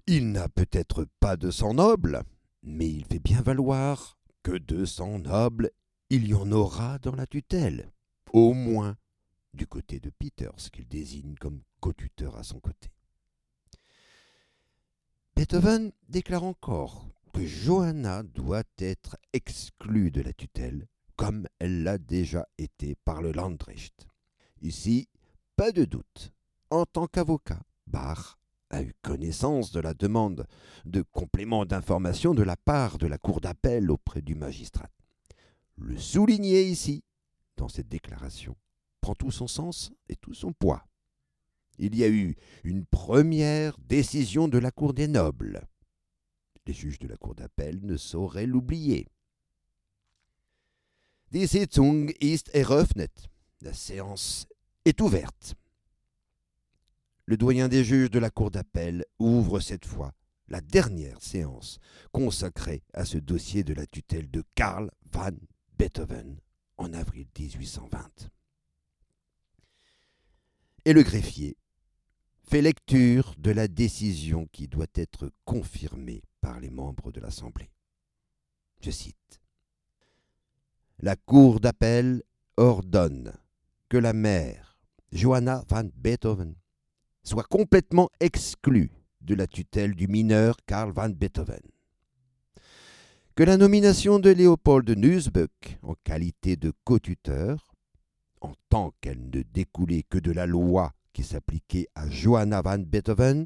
Il 0.06 0.32
n'a 0.32 0.48
peut-être 0.48 1.06
pas 1.20 1.36
de 1.36 1.52
sang 1.52 1.74
noble, 1.74 2.24
mais 2.62 2.88
il 2.88 3.04
fait 3.06 3.20
bien 3.20 3.42
valoir 3.42 4.18
que 4.44 4.58
de 4.58 4.86
sang 4.86 5.20
noble 5.20 5.72
il 6.10 6.28
y 6.28 6.34
en 6.34 6.52
aura 6.52 7.00
dans 7.00 7.16
la 7.16 7.28
tutelle, 7.28 7.92
au 8.32 8.54
moins 8.54 8.98
du 9.54 9.68
côté 9.68 10.00
de 10.00 10.10
Peters, 10.10 10.72
qu'il 10.72 10.88
désigne 10.88 11.36
comme 11.36 11.62
co-tuteur 11.80 12.38
à 12.38 12.44
son 12.44 12.60
côté. 12.60 12.90
Beethoven 15.36 15.92
déclare 16.08 16.44
encore 16.44 17.08
que 17.34 17.46
Johanna 17.46 18.24
doit 18.24 18.64
être 18.80 19.18
exclue 19.34 20.10
de 20.12 20.22
la 20.22 20.34
tutelle, 20.34 20.88
comme 21.16 21.48
elle 21.60 21.84
l'a 21.84 21.98
déjà 21.98 22.48
été 22.58 22.96
par 22.96 23.22
le 23.22 23.32
Landrecht. 23.32 24.08
Ici, 24.62 25.10
pas 25.56 25.72
de 25.72 25.86
doute. 25.86 26.34
En 26.70 26.86
tant 26.86 27.08
qu'avocat, 27.08 27.62
Bach 27.86 28.38
a 28.70 28.82
eu 28.82 28.94
connaissance 29.02 29.72
de 29.72 29.80
la 29.80 29.94
demande 29.94 30.48
de 30.86 31.02
complément 31.02 31.66
d'information 31.66 32.34
de 32.34 32.44
la 32.44 32.58
part 32.58 32.98
de 32.98 33.08
la 33.08 33.18
Cour 33.18 33.42
d'appel 33.42 33.92
auprès 33.92 34.22
du 34.22 34.36
magistrat. 34.36 34.90
Le 35.78 35.98
souligner 35.98 36.64
ici, 36.64 37.04
dans 37.56 37.70
cette 37.70 37.88
déclaration, 37.88 38.56
prend 39.02 39.16
tout 39.16 39.32
son 39.32 39.48
sens 39.48 39.92
et 40.10 40.16
tout 40.16 40.34
son 40.34 40.54
poids. 40.54 40.86
Il 41.78 41.96
y 41.96 42.04
a 42.04 42.10
eu 42.10 42.36
une 42.64 42.86
première 42.86 43.78
décision 43.80 44.48
de 44.48 44.58
la 44.58 44.72
Cour 44.72 44.94
des 44.94 45.08
nobles. 45.08 45.68
Les 46.66 46.74
juges 46.74 47.00
de 47.00 47.08
la 47.08 47.18
Cour 47.18 47.36
d'appel 47.36 47.80
ne 47.84 47.96
sauraient 47.96 48.48
l'oublier. 48.48 49.08
Die 51.32 51.48
Sitzung 51.48 52.12
ist 52.20 52.50
eröffnet. 52.54 53.12
La 53.62 53.74
séance 53.74 54.48
est 54.86 55.02
ouverte. 55.02 55.56
Le 57.26 57.38
doyen 57.38 57.68
des 57.68 57.84
juges 57.84 58.10
de 58.10 58.20
la 58.20 58.30
Cour 58.30 58.50
d'appel 58.50 59.06
ouvre 59.20 59.60
cette 59.60 59.86
fois 59.86 60.14
la 60.48 60.62
dernière 60.62 61.22
séance 61.22 61.80
consacrée 62.12 62.84
à 62.94 63.06
ce 63.06 63.18
dossier 63.18 63.64
de 63.64 63.74
la 63.74 63.86
tutelle 63.86 64.32
de 64.32 64.44
Karl 64.56 64.90
van 65.12 65.36
Beethoven 65.78 66.40
en 66.78 66.94
avril 66.94 67.28
1820. 67.38 68.30
Et 70.86 70.94
le 70.94 71.04
greffier 71.04 71.58
fait 72.44 72.62
lecture 72.62 73.36
de 73.38 73.52
la 73.52 73.68
décision 73.68 74.48
qui 74.52 74.68
doit 74.68 74.88
être 74.96 75.32
confirmée 75.46 76.24
par 76.42 76.60
les 76.60 76.70
membres 76.70 77.12
de 77.12 77.20
l'Assemblée. 77.20 77.70
Je 78.82 78.92
cite. 78.92 79.42
La 81.00 81.16
Cour 81.16 81.60
d'appel 81.60 82.24
ordonne 82.56 83.34
que 83.90 83.98
la 83.98 84.14
mère, 84.14 84.80
Johanna 85.12 85.64
van 85.70 85.90
Beethoven, 85.96 86.56
soit 87.24 87.44
complètement 87.44 88.10
exclue 88.20 88.92
de 89.22 89.36
la 89.36 89.46
tutelle 89.46 89.94
du 89.94 90.08
mineur 90.08 90.56
Karl 90.66 90.92
van 90.92 91.10
Beethoven. 91.10 91.62
Que 93.38 93.44
la 93.44 93.58
nomination 93.58 94.18
de 94.18 94.32
Léopold 94.32 94.90
Nussböck 94.90 95.78
en 95.84 95.94
qualité 96.04 96.56
de 96.56 96.74
co-tuteur, 96.84 97.76
en 98.42 98.56
tant 98.68 98.96
qu'elle 99.00 99.30
ne 99.30 99.44
découlait 99.44 100.02
que 100.02 100.18
de 100.18 100.32
la 100.32 100.48
loi 100.48 100.92
qui 101.14 101.22
s'appliquait 101.22 101.88
à 101.94 102.10
Johanna 102.10 102.64
van 102.64 102.80
Beethoven, 102.80 103.46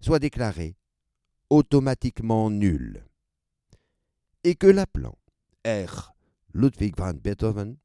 soit 0.00 0.18
déclarée 0.18 0.74
automatiquement 1.48 2.50
nulle. 2.50 3.06
Et 4.42 4.56
que 4.56 4.66
l'appelant 4.66 5.16
R. 5.64 6.12
Ludwig 6.52 6.96
van 6.98 7.14
Beethoven, 7.14 7.76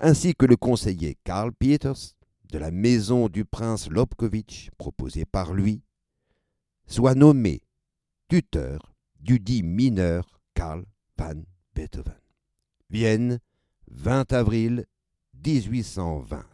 ainsi 0.00 0.34
que 0.34 0.46
le 0.46 0.56
conseiller 0.56 1.18
Karl 1.22 1.52
Peters 1.52 2.16
de 2.50 2.56
la 2.56 2.70
maison 2.70 3.28
du 3.28 3.44
prince 3.44 3.90
Lobkowitz 3.90 4.70
proposé 4.78 5.26
par 5.26 5.52
lui, 5.52 5.82
soit 6.86 7.14
nommé 7.14 7.60
tuteur 8.30 8.94
du 9.20 9.38
dit 9.38 9.62
mineur 9.62 10.41
Karl 10.54 10.84
van 11.16 11.42
Beethoven. 11.74 12.20
Vienne, 12.90 13.40
20 13.88 14.32
avril 14.32 14.86
1820. 15.44 16.44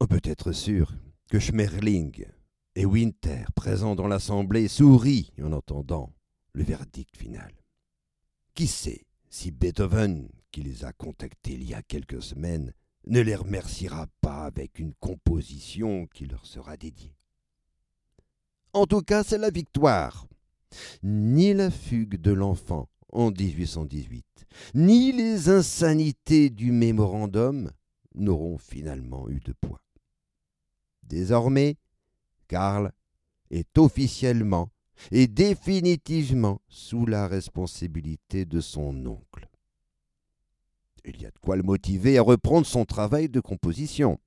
On 0.00 0.06
peut 0.06 0.20
être 0.24 0.52
sûr 0.52 0.92
que 1.30 1.38
Schmerling 1.38 2.26
et 2.74 2.84
Winter, 2.84 3.44
présents 3.54 3.94
dans 3.94 4.08
l'assemblée, 4.08 4.68
sourient 4.68 5.30
en 5.42 5.52
entendant 5.52 6.12
le 6.52 6.64
verdict 6.64 7.16
final. 7.16 7.52
Qui 8.54 8.66
sait 8.66 9.06
si 9.30 9.50
Beethoven, 9.50 10.28
qui 10.50 10.62
les 10.62 10.84
a 10.84 10.92
contactés 10.92 11.54
il 11.54 11.64
y 11.64 11.74
a 11.74 11.82
quelques 11.82 12.22
semaines, 12.22 12.72
ne 13.06 13.20
les 13.20 13.34
remerciera 13.34 14.06
pas 14.20 14.44
avec 14.44 14.78
une 14.78 14.94
composition 14.94 16.06
qui 16.06 16.26
leur 16.26 16.46
sera 16.46 16.76
dédiée? 16.76 17.16
En 18.74 18.86
tout 18.86 19.02
cas, 19.02 19.22
c'est 19.22 19.38
la 19.38 19.50
victoire. 19.50 20.26
Ni 21.02 21.54
la 21.54 21.70
fugue 21.70 22.20
de 22.20 22.32
l'enfant 22.32 22.88
en 23.12 23.30
1818, 23.30 24.24
ni 24.74 25.12
les 25.12 25.48
insanités 25.48 26.50
du 26.50 26.72
mémorandum 26.72 27.70
n'auront 28.14 28.58
finalement 28.58 29.28
eu 29.28 29.40
de 29.40 29.52
poids. 29.52 29.82
Désormais, 31.02 31.76
Karl 32.48 32.92
est 33.50 33.76
officiellement 33.78 34.70
et 35.10 35.26
définitivement 35.26 36.60
sous 36.68 37.06
la 37.06 37.26
responsabilité 37.26 38.44
de 38.44 38.60
son 38.60 39.06
oncle. 39.06 39.48
Il 41.04 41.20
y 41.20 41.26
a 41.26 41.30
de 41.30 41.38
quoi 41.38 41.56
le 41.56 41.62
motiver 41.62 42.18
à 42.18 42.22
reprendre 42.22 42.66
son 42.66 42.84
travail 42.84 43.28
de 43.28 43.40
composition. 43.40 44.20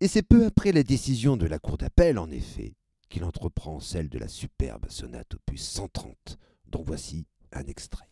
Et 0.00 0.08
c'est 0.08 0.22
peu 0.22 0.46
après 0.46 0.72
la 0.72 0.82
décision 0.82 1.36
de 1.36 1.46
la 1.46 1.58
Cour 1.58 1.76
d'appel, 1.76 2.18
en 2.18 2.30
effet, 2.30 2.74
qu'il 3.12 3.24
entreprend 3.24 3.78
celle 3.78 4.08
de 4.08 4.18
la 4.18 4.26
superbe 4.26 4.86
sonate 4.88 5.34
opus 5.34 5.60
130, 5.60 6.38
dont 6.68 6.82
voici 6.82 7.26
un 7.52 7.64
extrait. 7.66 8.08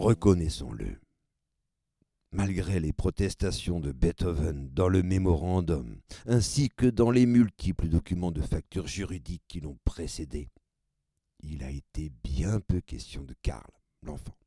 Reconnaissons-le. 0.00 0.98
Malgré 2.32 2.80
les 2.80 2.90
protestations 2.90 3.80
de 3.80 3.92
Beethoven 3.92 4.70
dans 4.72 4.88
le 4.88 5.02
mémorandum, 5.02 6.00
ainsi 6.24 6.70
que 6.70 6.86
dans 6.86 7.10
les 7.10 7.26
multiples 7.26 7.86
documents 7.86 8.30
de 8.30 8.40
facture 8.40 8.86
juridique 8.86 9.42
qui 9.46 9.60
l'ont 9.60 9.76
précédé, 9.84 10.48
il 11.42 11.62
a 11.62 11.70
été 11.70 12.10
bien 12.24 12.60
peu 12.60 12.80
question 12.80 13.24
de 13.24 13.34
Karl, 13.42 13.70
l'enfant. 14.02 14.38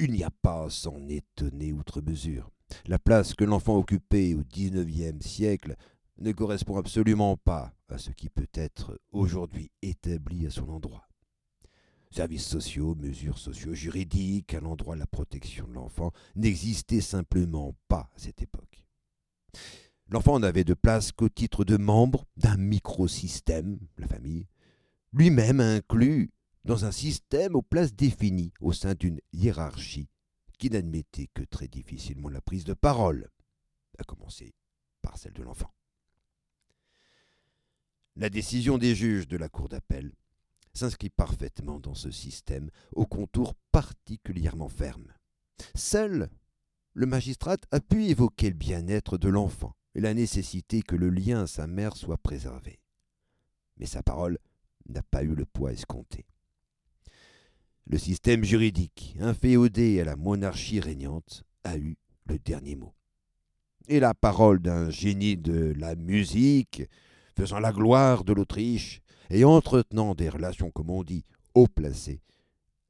Il 0.00 0.10
n'y 0.10 0.24
a 0.24 0.32
pas 0.42 0.64
à 0.64 0.70
s'en 0.70 1.08
étonner 1.08 1.72
outre 1.72 2.00
mesure. 2.00 2.50
La 2.86 2.98
place 2.98 3.34
que 3.34 3.44
l'enfant 3.44 3.76
occupait 3.76 4.34
au 4.34 4.42
XIXe 4.42 5.24
siècle 5.24 5.76
ne 6.18 6.32
correspond 6.32 6.76
absolument 6.76 7.36
pas 7.36 7.72
à 7.88 7.98
ce 7.98 8.10
qui 8.10 8.30
peut 8.30 8.50
être 8.52 8.98
aujourd'hui 9.12 9.70
établi 9.80 10.44
à 10.48 10.50
son 10.50 10.68
endroit. 10.70 11.09
Services 12.10 12.46
sociaux, 12.46 12.96
mesures 12.96 13.38
socio-juridiques 13.38 14.54
à 14.54 14.60
l'endroit 14.60 14.96
de 14.96 15.00
la 15.00 15.06
protection 15.06 15.68
de 15.68 15.74
l'enfant 15.74 16.12
n'existaient 16.34 17.00
simplement 17.00 17.76
pas 17.88 18.10
à 18.14 18.18
cette 18.18 18.42
époque. 18.42 18.84
L'enfant 20.08 20.40
n'avait 20.40 20.64
de 20.64 20.74
place 20.74 21.12
qu'au 21.12 21.28
titre 21.28 21.64
de 21.64 21.76
membre 21.76 22.26
d'un 22.36 22.56
microsystème, 22.56 23.78
la 23.96 24.08
famille, 24.08 24.48
lui-même 25.12 25.60
inclus 25.60 26.32
dans 26.64 26.84
un 26.84 26.90
système 26.90 27.54
aux 27.54 27.62
places 27.62 27.94
définies 27.94 28.52
au 28.60 28.72
sein 28.72 28.94
d'une 28.94 29.20
hiérarchie 29.32 30.08
qui 30.58 30.68
n'admettait 30.68 31.28
que 31.32 31.42
très 31.42 31.68
difficilement 31.68 32.28
la 32.28 32.40
prise 32.40 32.64
de 32.64 32.74
parole, 32.74 33.30
à 33.98 34.04
commencer 34.04 34.52
par 35.00 35.16
celle 35.16 35.32
de 35.32 35.42
l'enfant. 35.42 35.72
La 38.16 38.30
décision 38.30 38.78
des 38.78 38.96
juges 38.96 39.28
de 39.28 39.36
la 39.36 39.48
Cour 39.48 39.68
d'appel 39.68 40.12
s'inscrit 40.80 41.10
parfaitement 41.10 41.78
dans 41.78 41.94
ce 41.94 42.10
système 42.10 42.70
aux 42.92 43.04
contours 43.04 43.54
particulièrement 43.70 44.70
fermes. 44.70 45.12
Seul 45.74 46.30
le 46.94 47.04
magistrat 47.04 47.58
a 47.70 47.80
pu 47.80 48.06
évoquer 48.06 48.48
le 48.48 48.56
bien-être 48.56 49.18
de 49.18 49.28
l'enfant 49.28 49.74
et 49.94 50.00
la 50.00 50.14
nécessité 50.14 50.80
que 50.80 50.96
le 50.96 51.10
lien 51.10 51.42
à 51.42 51.46
sa 51.46 51.66
mère 51.66 51.96
soit 51.96 52.16
préservé. 52.16 52.80
Mais 53.76 53.84
sa 53.84 54.02
parole 54.02 54.38
n'a 54.88 55.02
pas 55.02 55.22
eu 55.22 55.34
le 55.34 55.44
poids 55.44 55.72
escompté. 55.72 56.24
Le 57.86 57.98
système 57.98 58.42
juridique, 58.42 59.16
inféodé 59.20 60.00
à 60.00 60.04
la 60.04 60.16
monarchie 60.16 60.80
régnante, 60.80 61.44
a 61.62 61.76
eu 61.76 61.98
le 62.24 62.38
dernier 62.38 62.76
mot. 62.76 62.94
Et 63.86 64.00
la 64.00 64.14
parole 64.14 64.60
d'un 64.60 64.88
génie 64.88 65.36
de 65.36 65.74
la 65.76 65.94
musique, 65.94 66.84
faisant 67.36 67.60
la 67.60 67.72
gloire 67.72 68.24
de 68.24 68.32
l'Autriche 68.32 69.02
et 69.30 69.44
entretenant 69.44 70.14
des 70.14 70.28
relations, 70.28 70.70
comme 70.70 70.90
on 70.90 71.02
dit, 71.02 71.24
haut 71.54 71.68
placées, 71.68 72.20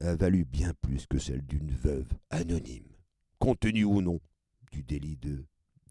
a 0.01 0.15
valu 0.15 0.43
bien 0.45 0.73
plus 0.81 1.05
que 1.05 1.19
celle 1.19 1.45
d'une 1.45 1.71
veuve 1.71 2.11
anonyme, 2.29 2.91
compte 3.39 3.59
tenu 3.59 3.83
ou 3.83 4.01
non 4.01 4.19
du 4.71 4.83
délit 4.83 5.17
de 5.17 5.45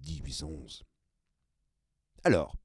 1811. 0.07 0.83
Alors, 2.25 2.57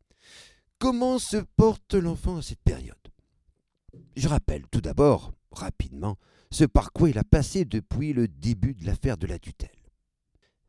comment 0.80 1.20
se 1.20 1.38
porte 1.38 1.94
l'enfant 1.94 2.38
à 2.38 2.42
cette 2.42 2.62
période? 2.62 2.98
Je 4.16 4.28
rappelle 4.28 4.68
tout 4.68 4.82
d'abord, 4.82 5.32
rapidement, 5.52 6.18
ce 6.52 6.66
par 6.66 6.92
quoi 6.92 7.10
il 7.10 7.18
a 7.18 7.24
passé 7.24 7.66
depuis 7.66 8.14
le 8.14 8.28
début 8.28 8.74
de 8.74 8.86
l'affaire 8.86 9.18
de 9.18 9.28
la 9.28 9.40
tutelle. 9.40 9.70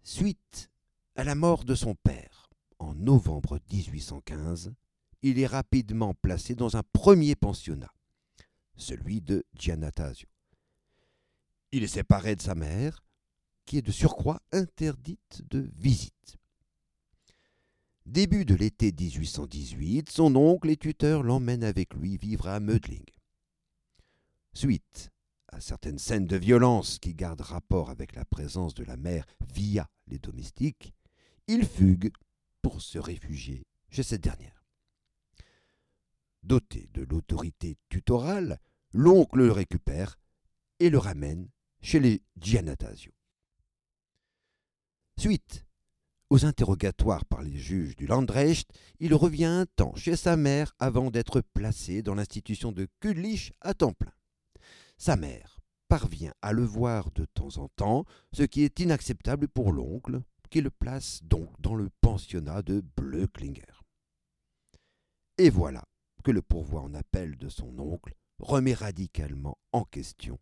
Suite 0.03 0.71
à 1.17 1.25
la 1.25 1.35
mort 1.35 1.65
de 1.65 1.75
son 1.75 1.95
père, 1.95 2.51
en 2.79 2.95
novembre 2.95 3.59
1815, 3.73 4.73
il 5.29 5.41
est 5.41 5.47
rapidement 5.47 6.15
placé 6.15 6.55
dans 6.55 6.77
un 6.77 6.85
premier 6.93 7.35
pensionnat, 7.35 7.93
celui 8.77 9.21
de 9.21 9.45
Giannatasio. 9.55 10.29
Il 11.73 11.83
est 11.83 11.89
séparé 11.89 12.37
de 12.37 12.43
sa 12.43 12.55
mère, 12.55 13.05
qui 13.65 13.79
est 13.79 13.83
de 13.83 13.91
surcroît 13.91 14.41
interdite 14.53 15.43
de 15.51 15.69
visite. 15.75 16.37
Début 18.05 18.45
de 18.45 18.55
l'été 18.55 18.93
1818, 18.93 20.11
son 20.11 20.37
oncle 20.37 20.71
et 20.71 20.77
tuteur 20.77 21.25
l'emmènent 21.25 21.65
avec 21.65 21.95
lui 21.95 22.17
vivre 22.19 22.47
à 22.47 22.61
Mödling. 22.61 23.05
Suite 24.53 25.11
à 25.49 25.61
certaines 25.61 25.99
scènes 25.99 26.29
de 26.29 26.37
violence 26.37 27.01
qui 27.01 27.15
gardent 27.15 27.41
rapport 27.41 27.91
avec 27.91 28.15
la 28.15 28.25
présence 28.25 28.75
de 28.75 28.85
la 28.85 28.97
mère 28.97 29.27
via 29.53 29.91
les 30.07 30.21
domestiques, 30.21 30.95
il 31.49 31.67
fugue 31.67 32.13
pour 32.63 32.81
se 32.81 33.01
réfugier 33.01 33.67
chez 33.91 34.05
cette 34.05 34.23
dernière. 34.23 34.56
Doté 36.47 36.89
de 36.95 37.03
l'autorité 37.03 37.77
tutorale, 37.89 38.61
l'oncle 38.93 39.39
le 39.39 39.51
récupère 39.51 40.17
et 40.79 40.91
le 40.91 40.99
ramène 40.99 41.49
chez 41.83 41.99
les 41.99 42.23
Giannatasio. 42.37 43.11
Suite 45.19 45.67
aux 46.31 46.45
interrogatoires 46.45 47.25
par 47.25 47.43
les 47.43 47.57
juges 47.57 47.97
du 47.97 48.07
Landrecht, 48.07 48.71
il 49.01 49.13
revient 49.13 49.47
un 49.47 49.67
temps 49.67 49.97
chez 49.97 50.15
sa 50.15 50.37
mère 50.37 50.73
avant 50.79 51.11
d'être 51.11 51.41
placé 51.41 52.03
dans 52.03 52.15
l'institution 52.15 52.71
de 52.71 52.87
Kudlich 53.01 53.53
à 53.61 53.75
temps 53.75 53.93
plein. 53.93 54.15
Sa 54.99 55.17
mère 55.17 55.59
parvient 55.89 56.35
à 56.43 56.53
le 56.53 56.65
voir 56.65 57.11
de 57.11 57.25
temps 57.25 57.59
en 57.59 57.67
temps, 57.71 58.05
ce 58.33 58.45
qui 58.45 58.63
est 58.63 58.79
inacceptable 58.79 59.49
pour 59.49 59.73
l'oncle, 59.73 60.23
qui 60.51 60.61
le 60.61 60.71
place 60.71 61.25
donc 61.25 61.61
dans 61.61 61.75
le 61.75 61.91
pensionnat 62.01 62.63
de 62.63 62.85
Blöcklinger. 62.97 63.83
Et 65.39 65.51
voilà 65.51 65.83
le 66.31 66.43
pourvoi 66.43 66.81
en 66.81 66.95
appel 66.95 67.37
de 67.37 67.49
son 67.49 67.79
oncle 67.79 68.15
remet 68.39 68.75
radicalement 68.75 69.59
en 69.73 69.85
question 69.85 70.39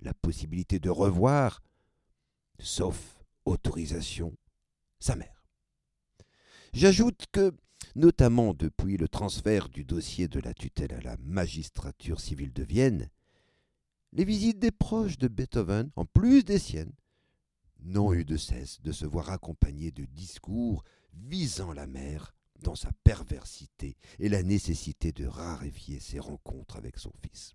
la 0.00 0.14
possibilité 0.14 0.78
de 0.78 0.90
revoir, 0.90 1.62
sauf 2.58 3.18
autorisation 3.44 4.36
sa 5.00 5.16
mère. 5.16 5.44
J'ajoute 6.72 7.26
que, 7.32 7.52
notamment 7.96 8.54
depuis 8.54 8.96
le 8.96 9.08
transfert 9.08 9.68
du 9.68 9.84
dossier 9.84 10.28
de 10.28 10.40
la 10.40 10.54
tutelle 10.54 10.92
à 10.94 11.00
la 11.00 11.16
magistrature 11.18 12.20
civile 12.20 12.52
de 12.52 12.62
Vienne, 12.62 13.08
les 14.12 14.24
visites 14.24 14.58
des 14.58 14.70
proches 14.70 15.18
de 15.18 15.28
Beethoven, 15.28 15.90
en 15.96 16.04
plus 16.04 16.44
des 16.44 16.58
siennes, 16.58 16.94
n'ont 17.80 18.12
eu 18.12 18.24
de 18.24 18.36
cesse 18.36 18.80
de 18.82 18.92
se 18.92 19.06
voir 19.06 19.30
accompagnées 19.30 19.92
de 19.92 20.04
discours 20.04 20.84
visant 21.12 21.72
la 21.72 21.86
mère 21.86 22.34
dans 22.58 22.74
sa 22.74 22.90
perversité 23.04 23.96
et 24.18 24.28
la 24.28 24.42
nécessité 24.42 25.12
de 25.12 25.26
raréfier 25.26 26.00
ses 26.00 26.18
rencontres 26.18 26.76
avec 26.76 26.98
son 26.98 27.12
fils. 27.22 27.54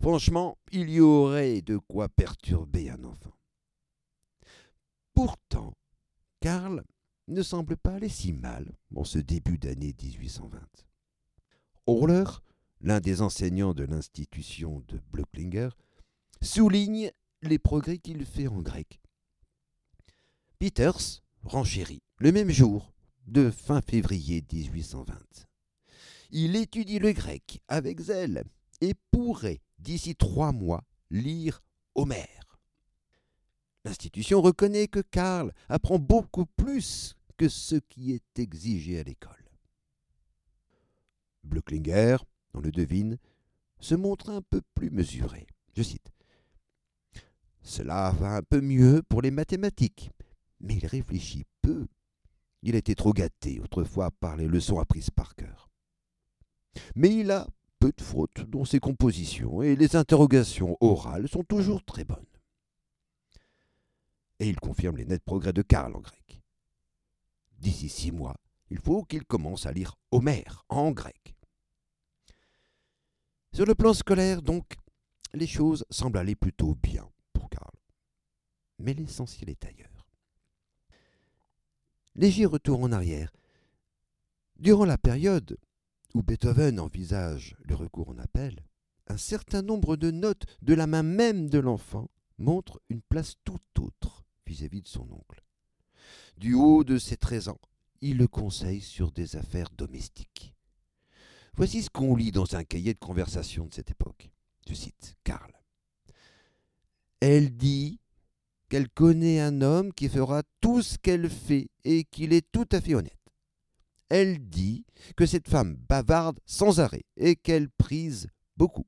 Franchement, 0.00 0.58
il 0.70 0.90
y 0.90 1.00
aurait 1.00 1.62
de 1.62 1.78
quoi 1.78 2.08
perturber 2.08 2.90
un 2.90 3.04
enfant. 3.04 3.34
Pourtant, 5.14 5.74
Karl 6.40 6.84
ne 7.28 7.42
semble 7.42 7.76
pas 7.76 7.94
aller 7.94 8.08
si 8.08 8.32
mal 8.32 8.76
en 8.94 9.04
ce 9.04 9.18
début 9.18 9.58
d'année 9.58 9.94
1820. 10.00 10.60
Horler, 11.86 12.24
l'un 12.80 13.00
des 13.00 13.22
enseignants 13.22 13.74
de 13.74 13.84
l'institution 13.84 14.82
de 14.88 15.00
Blöcklinger, 15.10 15.70
souligne 16.40 17.10
les 17.42 17.58
progrès 17.58 17.98
qu'il 17.98 18.24
fait 18.24 18.48
en 18.48 18.60
grec. 18.60 19.00
Peters 20.58 21.22
renchérit 21.44 22.02
le 22.18 22.32
même 22.32 22.50
jour 22.50 22.91
de 23.26 23.50
fin 23.50 23.80
février 23.80 24.44
1820. 24.52 25.14
Il 26.30 26.56
étudie 26.56 26.98
le 26.98 27.12
grec 27.12 27.60
avec 27.68 28.00
zèle 28.00 28.44
et 28.80 28.94
pourrait, 29.10 29.60
d'ici 29.78 30.16
trois 30.16 30.52
mois, 30.52 30.84
lire 31.10 31.62
Homère. 31.94 32.58
L'institution 33.84 34.40
reconnaît 34.40 34.88
que 34.88 35.00
Karl 35.00 35.52
apprend 35.68 35.98
beaucoup 35.98 36.46
plus 36.46 37.16
que 37.36 37.48
ce 37.48 37.76
qui 37.76 38.12
est 38.12 38.38
exigé 38.38 38.98
à 38.98 39.02
l'école. 39.02 39.50
Blöcklinger, 41.44 42.18
on 42.54 42.60
le 42.60 42.70
devine, 42.70 43.18
se 43.80 43.94
montre 43.94 44.30
un 44.30 44.42
peu 44.42 44.62
plus 44.74 44.90
mesuré. 44.90 45.46
Je 45.76 45.82
cite 45.82 46.12
Cela 47.62 48.12
va 48.12 48.36
un 48.36 48.42
peu 48.42 48.60
mieux 48.60 49.02
pour 49.08 49.22
les 49.22 49.30
mathématiques, 49.30 50.10
mais 50.60 50.76
il 50.76 50.86
réfléchit 50.86 51.44
peu. 51.60 51.88
Il 52.62 52.74
a 52.74 52.78
été 52.78 52.94
trop 52.94 53.12
gâté 53.12 53.60
autrefois 53.60 54.10
par 54.10 54.36
les 54.36 54.46
leçons 54.46 54.78
apprises 54.78 55.10
par 55.10 55.34
cœur. 55.34 55.68
Mais 56.94 57.14
il 57.14 57.30
a 57.30 57.48
peu 57.78 57.92
de 57.96 58.02
fautes 58.02 58.42
dans 58.48 58.64
ses 58.64 58.78
compositions 58.78 59.62
et 59.62 59.76
les 59.76 59.96
interrogations 59.96 60.76
orales 60.80 61.28
sont 61.28 61.42
toujours 61.42 61.84
très 61.84 62.04
bonnes 62.04 62.24
et 64.42 64.48
il 64.48 64.58
confirme 64.58 64.96
les 64.96 65.04
nets 65.04 65.22
progrès 65.22 65.52
de 65.52 65.62
Karl 65.62 65.94
en 65.94 66.00
grec. 66.00 66.42
D'ici 67.60 67.88
six 67.88 68.10
mois, 68.10 68.36
il 68.70 68.78
faut 68.78 69.04
qu'il 69.04 69.24
commence 69.24 69.66
à 69.66 69.72
lire 69.72 69.94
Homère 70.10 70.64
en 70.68 70.90
grec. 70.90 71.36
Sur 73.52 73.66
le 73.66 73.76
plan 73.76 73.94
scolaire, 73.94 74.42
donc, 74.42 74.64
les 75.32 75.46
choses 75.46 75.84
semblent 75.90 76.18
aller 76.18 76.34
plutôt 76.34 76.74
bien 76.74 77.08
pour 77.32 77.48
Karl. 77.50 77.70
Mais 78.80 78.94
l'essentiel 78.94 79.50
est 79.50 79.64
ailleurs. 79.64 79.91
Léger 82.14 82.44
retour 82.44 82.80
en 82.80 82.92
arrière. 82.92 83.32
Durant 84.58 84.84
la 84.84 84.98
période 84.98 85.56
où 86.14 86.22
Beethoven 86.22 86.78
envisage 86.78 87.56
le 87.64 87.74
recours 87.74 88.10
en 88.10 88.18
appel, 88.18 88.62
un 89.08 89.16
certain 89.16 89.62
nombre 89.62 89.96
de 89.96 90.10
notes 90.10 90.44
de 90.60 90.74
la 90.74 90.86
main 90.86 91.02
même 91.02 91.48
de 91.48 91.58
l'enfant 91.58 92.10
montrent 92.38 92.80
une 92.90 93.00
place 93.00 93.36
tout 93.44 93.60
autre 93.80 94.24
vis-à-vis 94.46 94.82
de 94.82 94.88
son 94.88 95.10
oncle. 95.10 95.42
Du 96.36 96.54
haut 96.54 96.84
de 96.84 96.98
ses 96.98 97.16
treize 97.16 97.48
ans, 97.48 97.60
il 98.02 98.18
le 98.18 98.28
conseille 98.28 98.82
sur 98.82 99.10
des 99.10 99.36
affaires 99.36 99.70
domestiques. 99.70 100.54
Voici 101.54 101.82
ce 101.82 101.90
qu'on 101.90 102.14
lit 102.14 102.32
dans 102.32 102.56
un 102.56 102.64
cahier 102.64 102.92
de 102.92 102.98
conversation 102.98 103.66
de 103.66 103.74
cette 103.74 103.90
époque. 103.90 104.30
Je 104.68 104.74
cite 104.74 105.16
Karl. 105.24 105.52
Elle 107.20 107.56
dit 107.56 108.00
qu'elle 108.72 108.88
connaît 108.88 109.38
un 109.38 109.60
homme 109.60 109.92
qui 109.92 110.08
fera 110.08 110.42
tout 110.62 110.80
ce 110.80 110.96
qu'elle 110.96 111.28
fait 111.28 111.68
et 111.84 112.04
qu'il 112.04 112.32
est 112.32 112.50
tout 112.52 112.66
à 112.72 112.80
fait 112.80 112.94
honnête. 112.94 113.20
Elle 114.08 114.48
dit 114.48 114.86
que 115.14 115.26
cette 115.26 115.46
femme 115.46 115.76
bavarde 115.90 116.40
sans 116.46 116.80
arrêt 116.80 117.04
et 117.18 117.36
qu'elle 117.36 117.68
prise 117.68 118.28
beaucoup. 118.56 118.86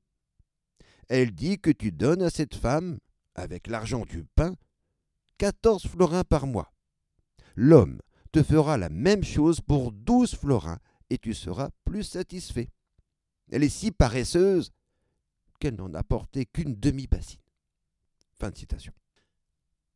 Elle 1.11 1.35
dit 1.35 1.59
que 1.59 1.69
tu 1.71 1.93
donnes 1.93 2.23
à 2.23 2.31
cette 2.31 2.55
femme, 2.55 2.99
avec 3.35 3.67
l'argent 3.67 4.07
du 4.07 4.25
pain, 4.25 4.55
14 5.37 5.87
florins 5.87 6.25
par 6.25 6.47
mois. 6.47 6.73
L'homme 7.55 8.01
te 8.33 8.43
fera 8.43 8.79
la 8.79 8.89
même 8.89 9.23
chose 9.23 9.61
pour 9.61 9.93
12 9.93 10.35
florins 10.35 10.79
et 11.11 11.19
tu 11.19 11.35
seras 11.35 11.69
plus 11.85 12.05
satisfait. 12.05 12.71
Elle 13.53 13.65
est 13.65 13.69
si 13.69 13.91
paresseuse 13.91 14.71
qu'elle 15.61 15.75
n'en 15.75 15.93
a 15.93 16.03
porté 16.03 16.47
qu'une 16.47 16.75
demi-bassine. 16.75 17.43
Fin 18.33 18.49
de 18.49 18.57
citation. 18.57 18.95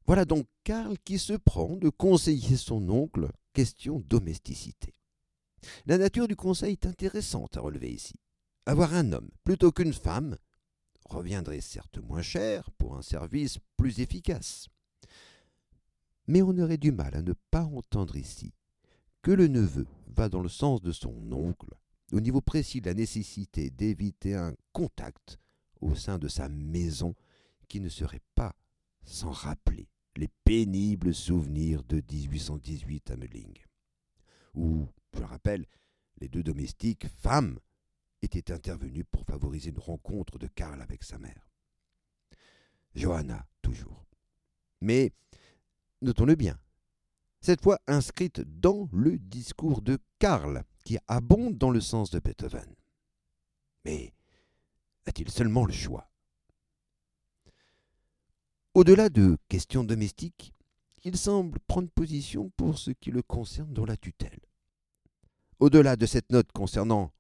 Voilà 0.09 0.25
donc 0.25 0.47
Karl 0.65 0.97
qui 1.05 1.19
se 1.19 1.35
prend 1.35 1.77
de 1.77 1.91
conseiller 1.91 2.57
son 2.57 2.89
oncle 2.89 3.31
question 3.53 4.03
domesticité. 4.09 4.95
La 5.85 5.99
nature 5.99 6.27
du 6.27 6.35
conseil 6.35 6.73
est 6.73 6.87
intéressante 6.87 7.59
à 7.59 7.61
relever 7.61 7.93
ici. 7.93 8.15
Avoir 8.65 8.95
un 8.95 9.13
homme 9.13 9.29
plutôt 9.45 9.71
qu'une 9.71 9.93
femme 9.93 10.39
reviendrait 11.05 11.61
certes 11.61 11.99
moins 11.99 12.23
cher 12.23 12.71
pour 12.79 12.97
un 12.97 13.03
service 13.03 13.59
plus 13.77 14.01
efficace. 14.01 14.69
Mais 16.27 16.41
on 16.41 16.57
aurait 16.57 16.79
du 16.79 16.91
mal 16.91 17.15
à 17.15 17.21
ne 17.21 17.35
pas 17.51 17.65
entendre 17.65 18.17
ici 18.17 18.55
que 19.21 19.31
le 19.31 19.47
neveu 19.47 19.87
va 20.07 20.31
dans 20.31 20.41
le 20.41 20.49
sens 20.49 20.81
de 20.81 20.93
son 20.93 21.33
oncle, 21.33 21.75
au 22.13 22.21
niveau 22.21 22.41
précis 22.41 22.81
de 22.81 22.87
la 22.87 22.95
nécessité 22.95 23.69
d'éviter 23.69 24.35
un 24.35 24.55
contact 24.73 25.39
au 25.83 25.95
sein 25.95 26.19
de 26.19 26.29
sa 26.29 26.49
maison 26.49 27.15
qui 27.69 27.81
ne 27.81 27.91
serait 27.91 28.23
pas 28.35 28.57
sans 29.05 29.33
rappeler 29.33 29.87
les 30.19 30.29
pénibles 30.45 31.15
souvenirs 31.15 31.85
de 31.85 32.03
1818 32.11 33.13
à 33.13 33.17
Meling, 33.17 33.57
où, 34.53 34.89
je 35.15 35.21
le 35.21 35.27
rappelle, 35.27 35.65
les 36.21 36.29
deux 36.29 36.43
domestiques, 36.43 37.07
femmes, 37.07 37.61
étaient 38.21 38.51
intervenus 38.51 39.05
pour 39.13 39.25
favoriser 39.25 39.71
une 39.71 39.79
rencontre 39.79 40.37
de 40.37 40.49
Karl 40.49 40.83
avec 40.83 41.05
sa 41.05 41.19
mère. 41.19 41.49
Johanna, 42.97 43.47
toujours. 43.63 44.07
Mais, 44.81 45.13
notons-le 46.03 46.35
bien, 46.35 46.59
cette 47.41 47.63
fois 47.63 47.79
inscrite 47.87 48.41
dans 48.41 48.89
le 48.93 49.21
discours 49.21 49.83
de 49.83 49.99
Karl, 50.19 50.65
qui 50.83 50.99
abonde 51.07 51.59
dans 51.59 51.71
le 51.71 51.81
sens 51.81 52.11
de 52.11 52.19
Beethoven. 52.19 52.75
Mais 53.85 54.13
a-t-il 55.07 55.31
seulement 55.31 55.65
le 55.65 55.73
choix? 55.73 56.08
Au-delà 58.75 59.09
de 59.09 59.37
questions 59.49 59.83
domestiques, 59.83 60.53
il 61.05 61.17
semble 61.17 61.59
prendre 61.67 61.89
position 61.89 62.51
pour 62.57 62.79
ce 62.79 62.91
qui 62.91 63.11
le 63.11 63.23
concerne 63.23 63.73
dans 63.73 63.87
la 63.87 63.97
tutelle. 63.97 64.41
Au-delà 65.59 65.97
de 65.97 66.07
cette 66.07 66.31
note 66.31 66.53
concernant 66.53 67.11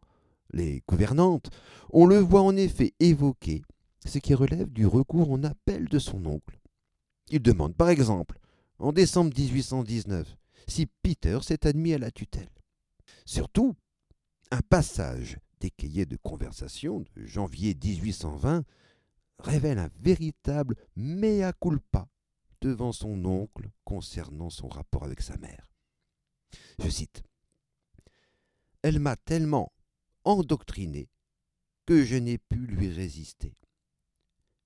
les 0.52 0.82
gouvernantes, 0.88 1.50
on 1.90 2.06
le 2.06 2.18
voit 2.18 2.42
en 2.42 2.56
effet 2.56 2.94
évoquer 3.00 3.62
ce 4.04 4.18
qui 4.18 4.34
relève 4.34 4.70
du 4.70 4.86
recours 4.86 5.30
en 5.32 5.42
appel 5.42 5.88
de 5.88 5.98
son 5.98 6.24
oncle. 6.26 6.58
Il 7.30 7.42
demande 7.42 7.74
par 7.74 7.88
exemple 7.88 8.38
en 8.78 8.92
décembre 8.92 9.32
1819, 9.36 10.36
si 10.66 10.86
Peter 11.02 11.38
s'est 11.42 11.66
admis 11.66 11.94
à 11.94 11.98
la 11.98 12.10
tutelle. 12.10 12.48
Surtout, 13.24 13.74
un 14.50 14.60
passage 14.60 15.38
des 15.60 15.70
cahiers 15.70 16.06
de 16.06 16.16
conversation 16.16 17.00
de 17.00 17.26
janvier 17.26 17.74
1820 17.74 18.64
révèle 19.38 19.78
un 19.78 19.90
véritable 20.00 20.76
mea 20.96 21.52
culpa 21.52 22.08
devant 22.60 22.92
son 22.92 23.24
oncle 23.24 23.70
concernant 23.84 24.50
son 24.50 24.68
rapport 24.68 25.04
avec 25.04 25.20
sa 25.20 25.36
mère. 25.36 25.70
Je 26.78 26.88
cite 26.88 27.22
Elle 28.82 28.98
m'a 28.98 29.16
tellement 29.16 29.72
endoctriné 30.24 31.08
que 31.86 32.04
je 32.04 32.16
n'ai 32.16 32.38
pu 32.38 32.56
lui 32.56 32.90
résister. 32.90 33.56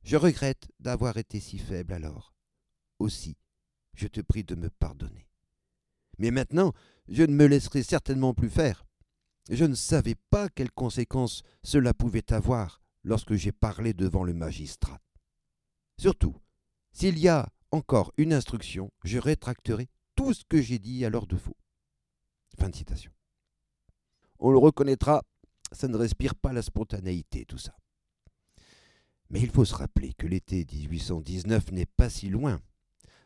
Je 0.03 0.17
regrette 0.17 0.69
d'avoir 0.81 1.17
été 1.17 1.39
si 1.39 1.59
faible 1.59 1.93
alors. 1.93 2.35
Aussi, 2.99 3.37
je 3.95 4.09
te 4.09 4.21
prie 4.21 4.45
de 4.45 4.55
me 4.55 4.71
pardonner. 4.71 5.29
Mais 6.19 6.31
maintenant, 6.31 6.73
je 7.09 7.23
ne 7.23 7.35
me 7.35 7.47
laisserai 7.47 7.83
certainement 7.83 8.35
plus 8.35 8.51
faire. 8.51 8.85
Je 9.51 9.65
ne 9.65 9.75
savais 9.75 10.17
pas 10.31 10.49
quelles 10.49 10.73
conséquences 10.73 11.43
cela 11.63 11.95
pouvait 11.95 12.33
avoir 12.33 12.82
lorsque 13.05 13.35
j'ai 13.35 13.53
parlé 13.53 13.95
devant 13.95 14.25
le 14.25 14.35
magistrat. 14.35 15.01
Surtout, 15.99 16.37
s'il 16.93 17.19
y 17.19 17.29
a 17.29 17.49
encore 17.71 18.13
une 18.17 18.33
instruction, 18.33 18.91
je 19.05 19.19
rétracterai 19.19 19.89
tout 20.15 20.35
ce 20.35 20.45
que 20.45 20.61
j'ai 20.61 20.79
dit 20.79 21.05
à 21.05 21.11
l'heure 21.11 21.27
de 21.27 21.37
faux. 21.37 21.57
Fin 22.59 22.69
de 22.69 22.77
citation. 22.77 23.13
On 24.39 24.51
le 24.51 24.59
reconnaîtra, 24.59 25.23
ça 25.73 25.89
ne 25.89 25.97
respire 25.97 26.35
pas 26.35 26.53
la 26.53 26.63
spontanéité, 26.63 27.45
tout 27.47 27.59
ça. 27.59 27.77
Mais 29.31 29.41
il 29.41 29.51
faut 29.51 29.65
se 29.65 29.75
rappeler 29.75 30.13
que 30.13 30.27
l'été 30.27 30.67
1819 30.71 31.73
n'est 31.73 31.87
pas 31.87 32.11
si 32.11 32.29
loin. 32.29 32.61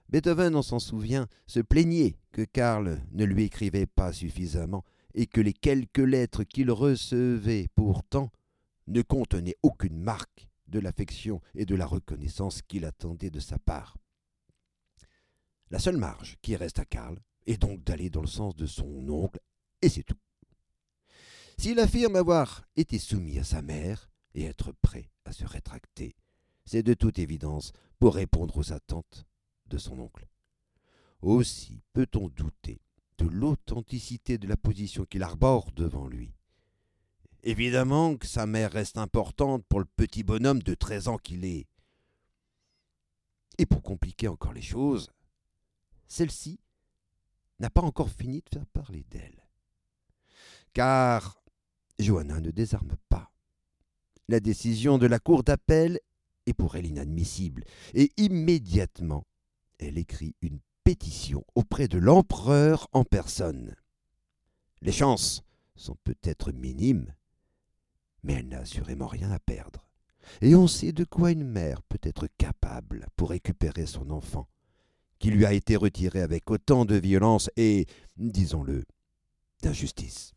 Beethoven, 0.08 0.54
on 0.54 0.62
s'en 0.62 0.78
souvient, 0.78 1.26
se 1.48 1.58
plaignait 1.58 2.16
que 2.30 2.42
Karl 2.42 3.00
ne 3.10 3.24
lui 3.24 3.42
écrivait 3.42 3.86
pas 3.86 4.12
suffisamment 4.12 4.84
et 5.14 5.26
que 5.26 5.40
les 5.40 5.52
quelques 5.52 5.98
lettres 5.98 6.44
qu'il 6.44 6.70
recevait 6.70 7.66
pourtant 7.74 8.30
ne 8.86 9.02
contenaient 9.02 9.56
aucune 9.62 9.98
marque 9.98 10.48
de 10.68 10.78
l'affection 10.78 11.40
et 11.54 11.64
de 11.66 11.74
la 11.74 11.86
reconnaissance 11.86 12.62
qu'il 12.62 12.84
attendait 12.84 13.30
de 13.30 13.40
sa 13.40 13.58
part. 13.58 13.96
La 15.70 15.78
seule 15.78 15.96
marge 15.96 16.36
qui 16.42 16.56
reste 16.56 16.78
à 16.78 16.84
Karl 16.84 17.18
est 17.46 17.58
donc 17.60 17.82
d'aller 17.82 18.10
dans 18.10 18.20
le 18.20 18.26
sens 18.26 18.54
de 18.54 18.66
son 18.66 19.08
oncle, 19.08 19.40
et 19.82 19.88
c'est 19.88 20.02
tout. 20.02 20.18
S'il 21.58 21.80
affirme 21.80 22.16
avoir 22.16 22.66
été 22.76 22.98
soumis 22.98 23.38
à 23.38 23.44
sa 23.44 23.62
mère 23.62 24.10
et 24.34 24.44
être 24.44 24.72
prêt 24.72 25.10
à 25.24 25.32
se 25.32 25.44
rétracter, 25.44 26.16
c'est 26.64 26.82
de 26.82 26.94
toute 26.94 27.18
évidence 27.18 27.72
pour 27.98 28.14
répondre 28.14 28.56
aux 28.58 28.72
attentes 28.72 29.26
de 29.66 29.78
son 29.78 29.98
oncle. 29.98 30.28
Aussi 31.22 31.82
peut-on 31.92 32.28
douter 32.28 32.82
de 33.18 33.26
l'authenticité 33.26 34.36
de 34.36 34.46
la 34.46 34.56
position 34.56 35.04
qu'il 35.04 35.22
arbore 35.22 35.72
devant 35.72 36.06
lui. 36.06 36.35
Évidemment 37.48 38.16
que 38.16 38.26
sa 38.26 38.44
mère 38.44 38.72
reste 38.72 38.98
importante 38.98 39.64
pour 39.68 39.78
le 39.78 39.84
petit 39.84 40.24
bonhomme 40.24 40.64
de 40.64 40.74
treize 40.74 41.06
ans 41.06 41.16
qu'il 41.16 41.44
est. 41.44 41.68
Et 43.58 43.66
pour 43.66 43.82
compliquer 43.82 44.26
encore 44.26 44.52
les 44.52 44.62
choses, 44.62 45.12
celle-ci 46.08 46.58
n'a 47.60 47.70
pas 47.70 47.82
encore 47.82 48.10
fini 48.10 48.42
de 48.42 48.58
faire 48.58 48.66
parler 48.66 49.04
d'elle. 49.12 49.46
Car 50.72 51.40
Johanna 52.00 52.40
ne 52.40 52.50
désarme 52.50 52.96
pas. 53.08 53.30
La 54.26 54.40
décision 54.40 54.98
de 54.98 55.06
la 55.06 55.20
cour 55.20 55.44
d'appel 55.44 56.00
est 56.46 56.52
pour 56.52 56.74
elle 56.74 56.86
inadmissible, 56.86 57.62
et 57.94 58.10
immédiatement 58.16 59.24
elle 59.78 59.98
écrit 59.98 60.34
une 60.42 60.58
pétition 60.82 61.44
auprès 61.54 61.86
de 61.86 61.98
l'empereur 61.98 62.88
en 62.90 63.04
personne. 63.04 63.76
Les 64.82 64.90
chances 64.90 65.44
sont 65.76 65.96
peut-être 66.02 66.50
minimes, 66.50 67.14
mais 68.22 68.34
elle 68.34 68.48
n'a 68.48 68.60
assurément 68.60 69.06
rien 69.06 69.30
à 69.30 69.38
perdre. 69.38 69.88
Et 70.40 70.54
on 70.54 70.66
sait 70.66 70.92
de 70.92 71.04
quoi 71.04 71.30
une 71.30 71.44
mère 71.44 71.82
peut 71.82 72.00
être 72.02 72.26
capable 72.38 73.06
pour 73.16 73.30
récupérer 73.30 73.86
son 73.86 74.10
enfant, 74.10 74.48
qui 75.18 75.30
lui 75.30 75.46
a 75.46 75.52
été 75.52 75.76
retiré 75.76 76.20
avec 76.20 76.50
autant 76.50 76.84
de 76.84 76.96
violence 76.96 77.50
et, 77.56 77.86
disons-le, 78.16 78.84
d'injustice. 79.62 80.34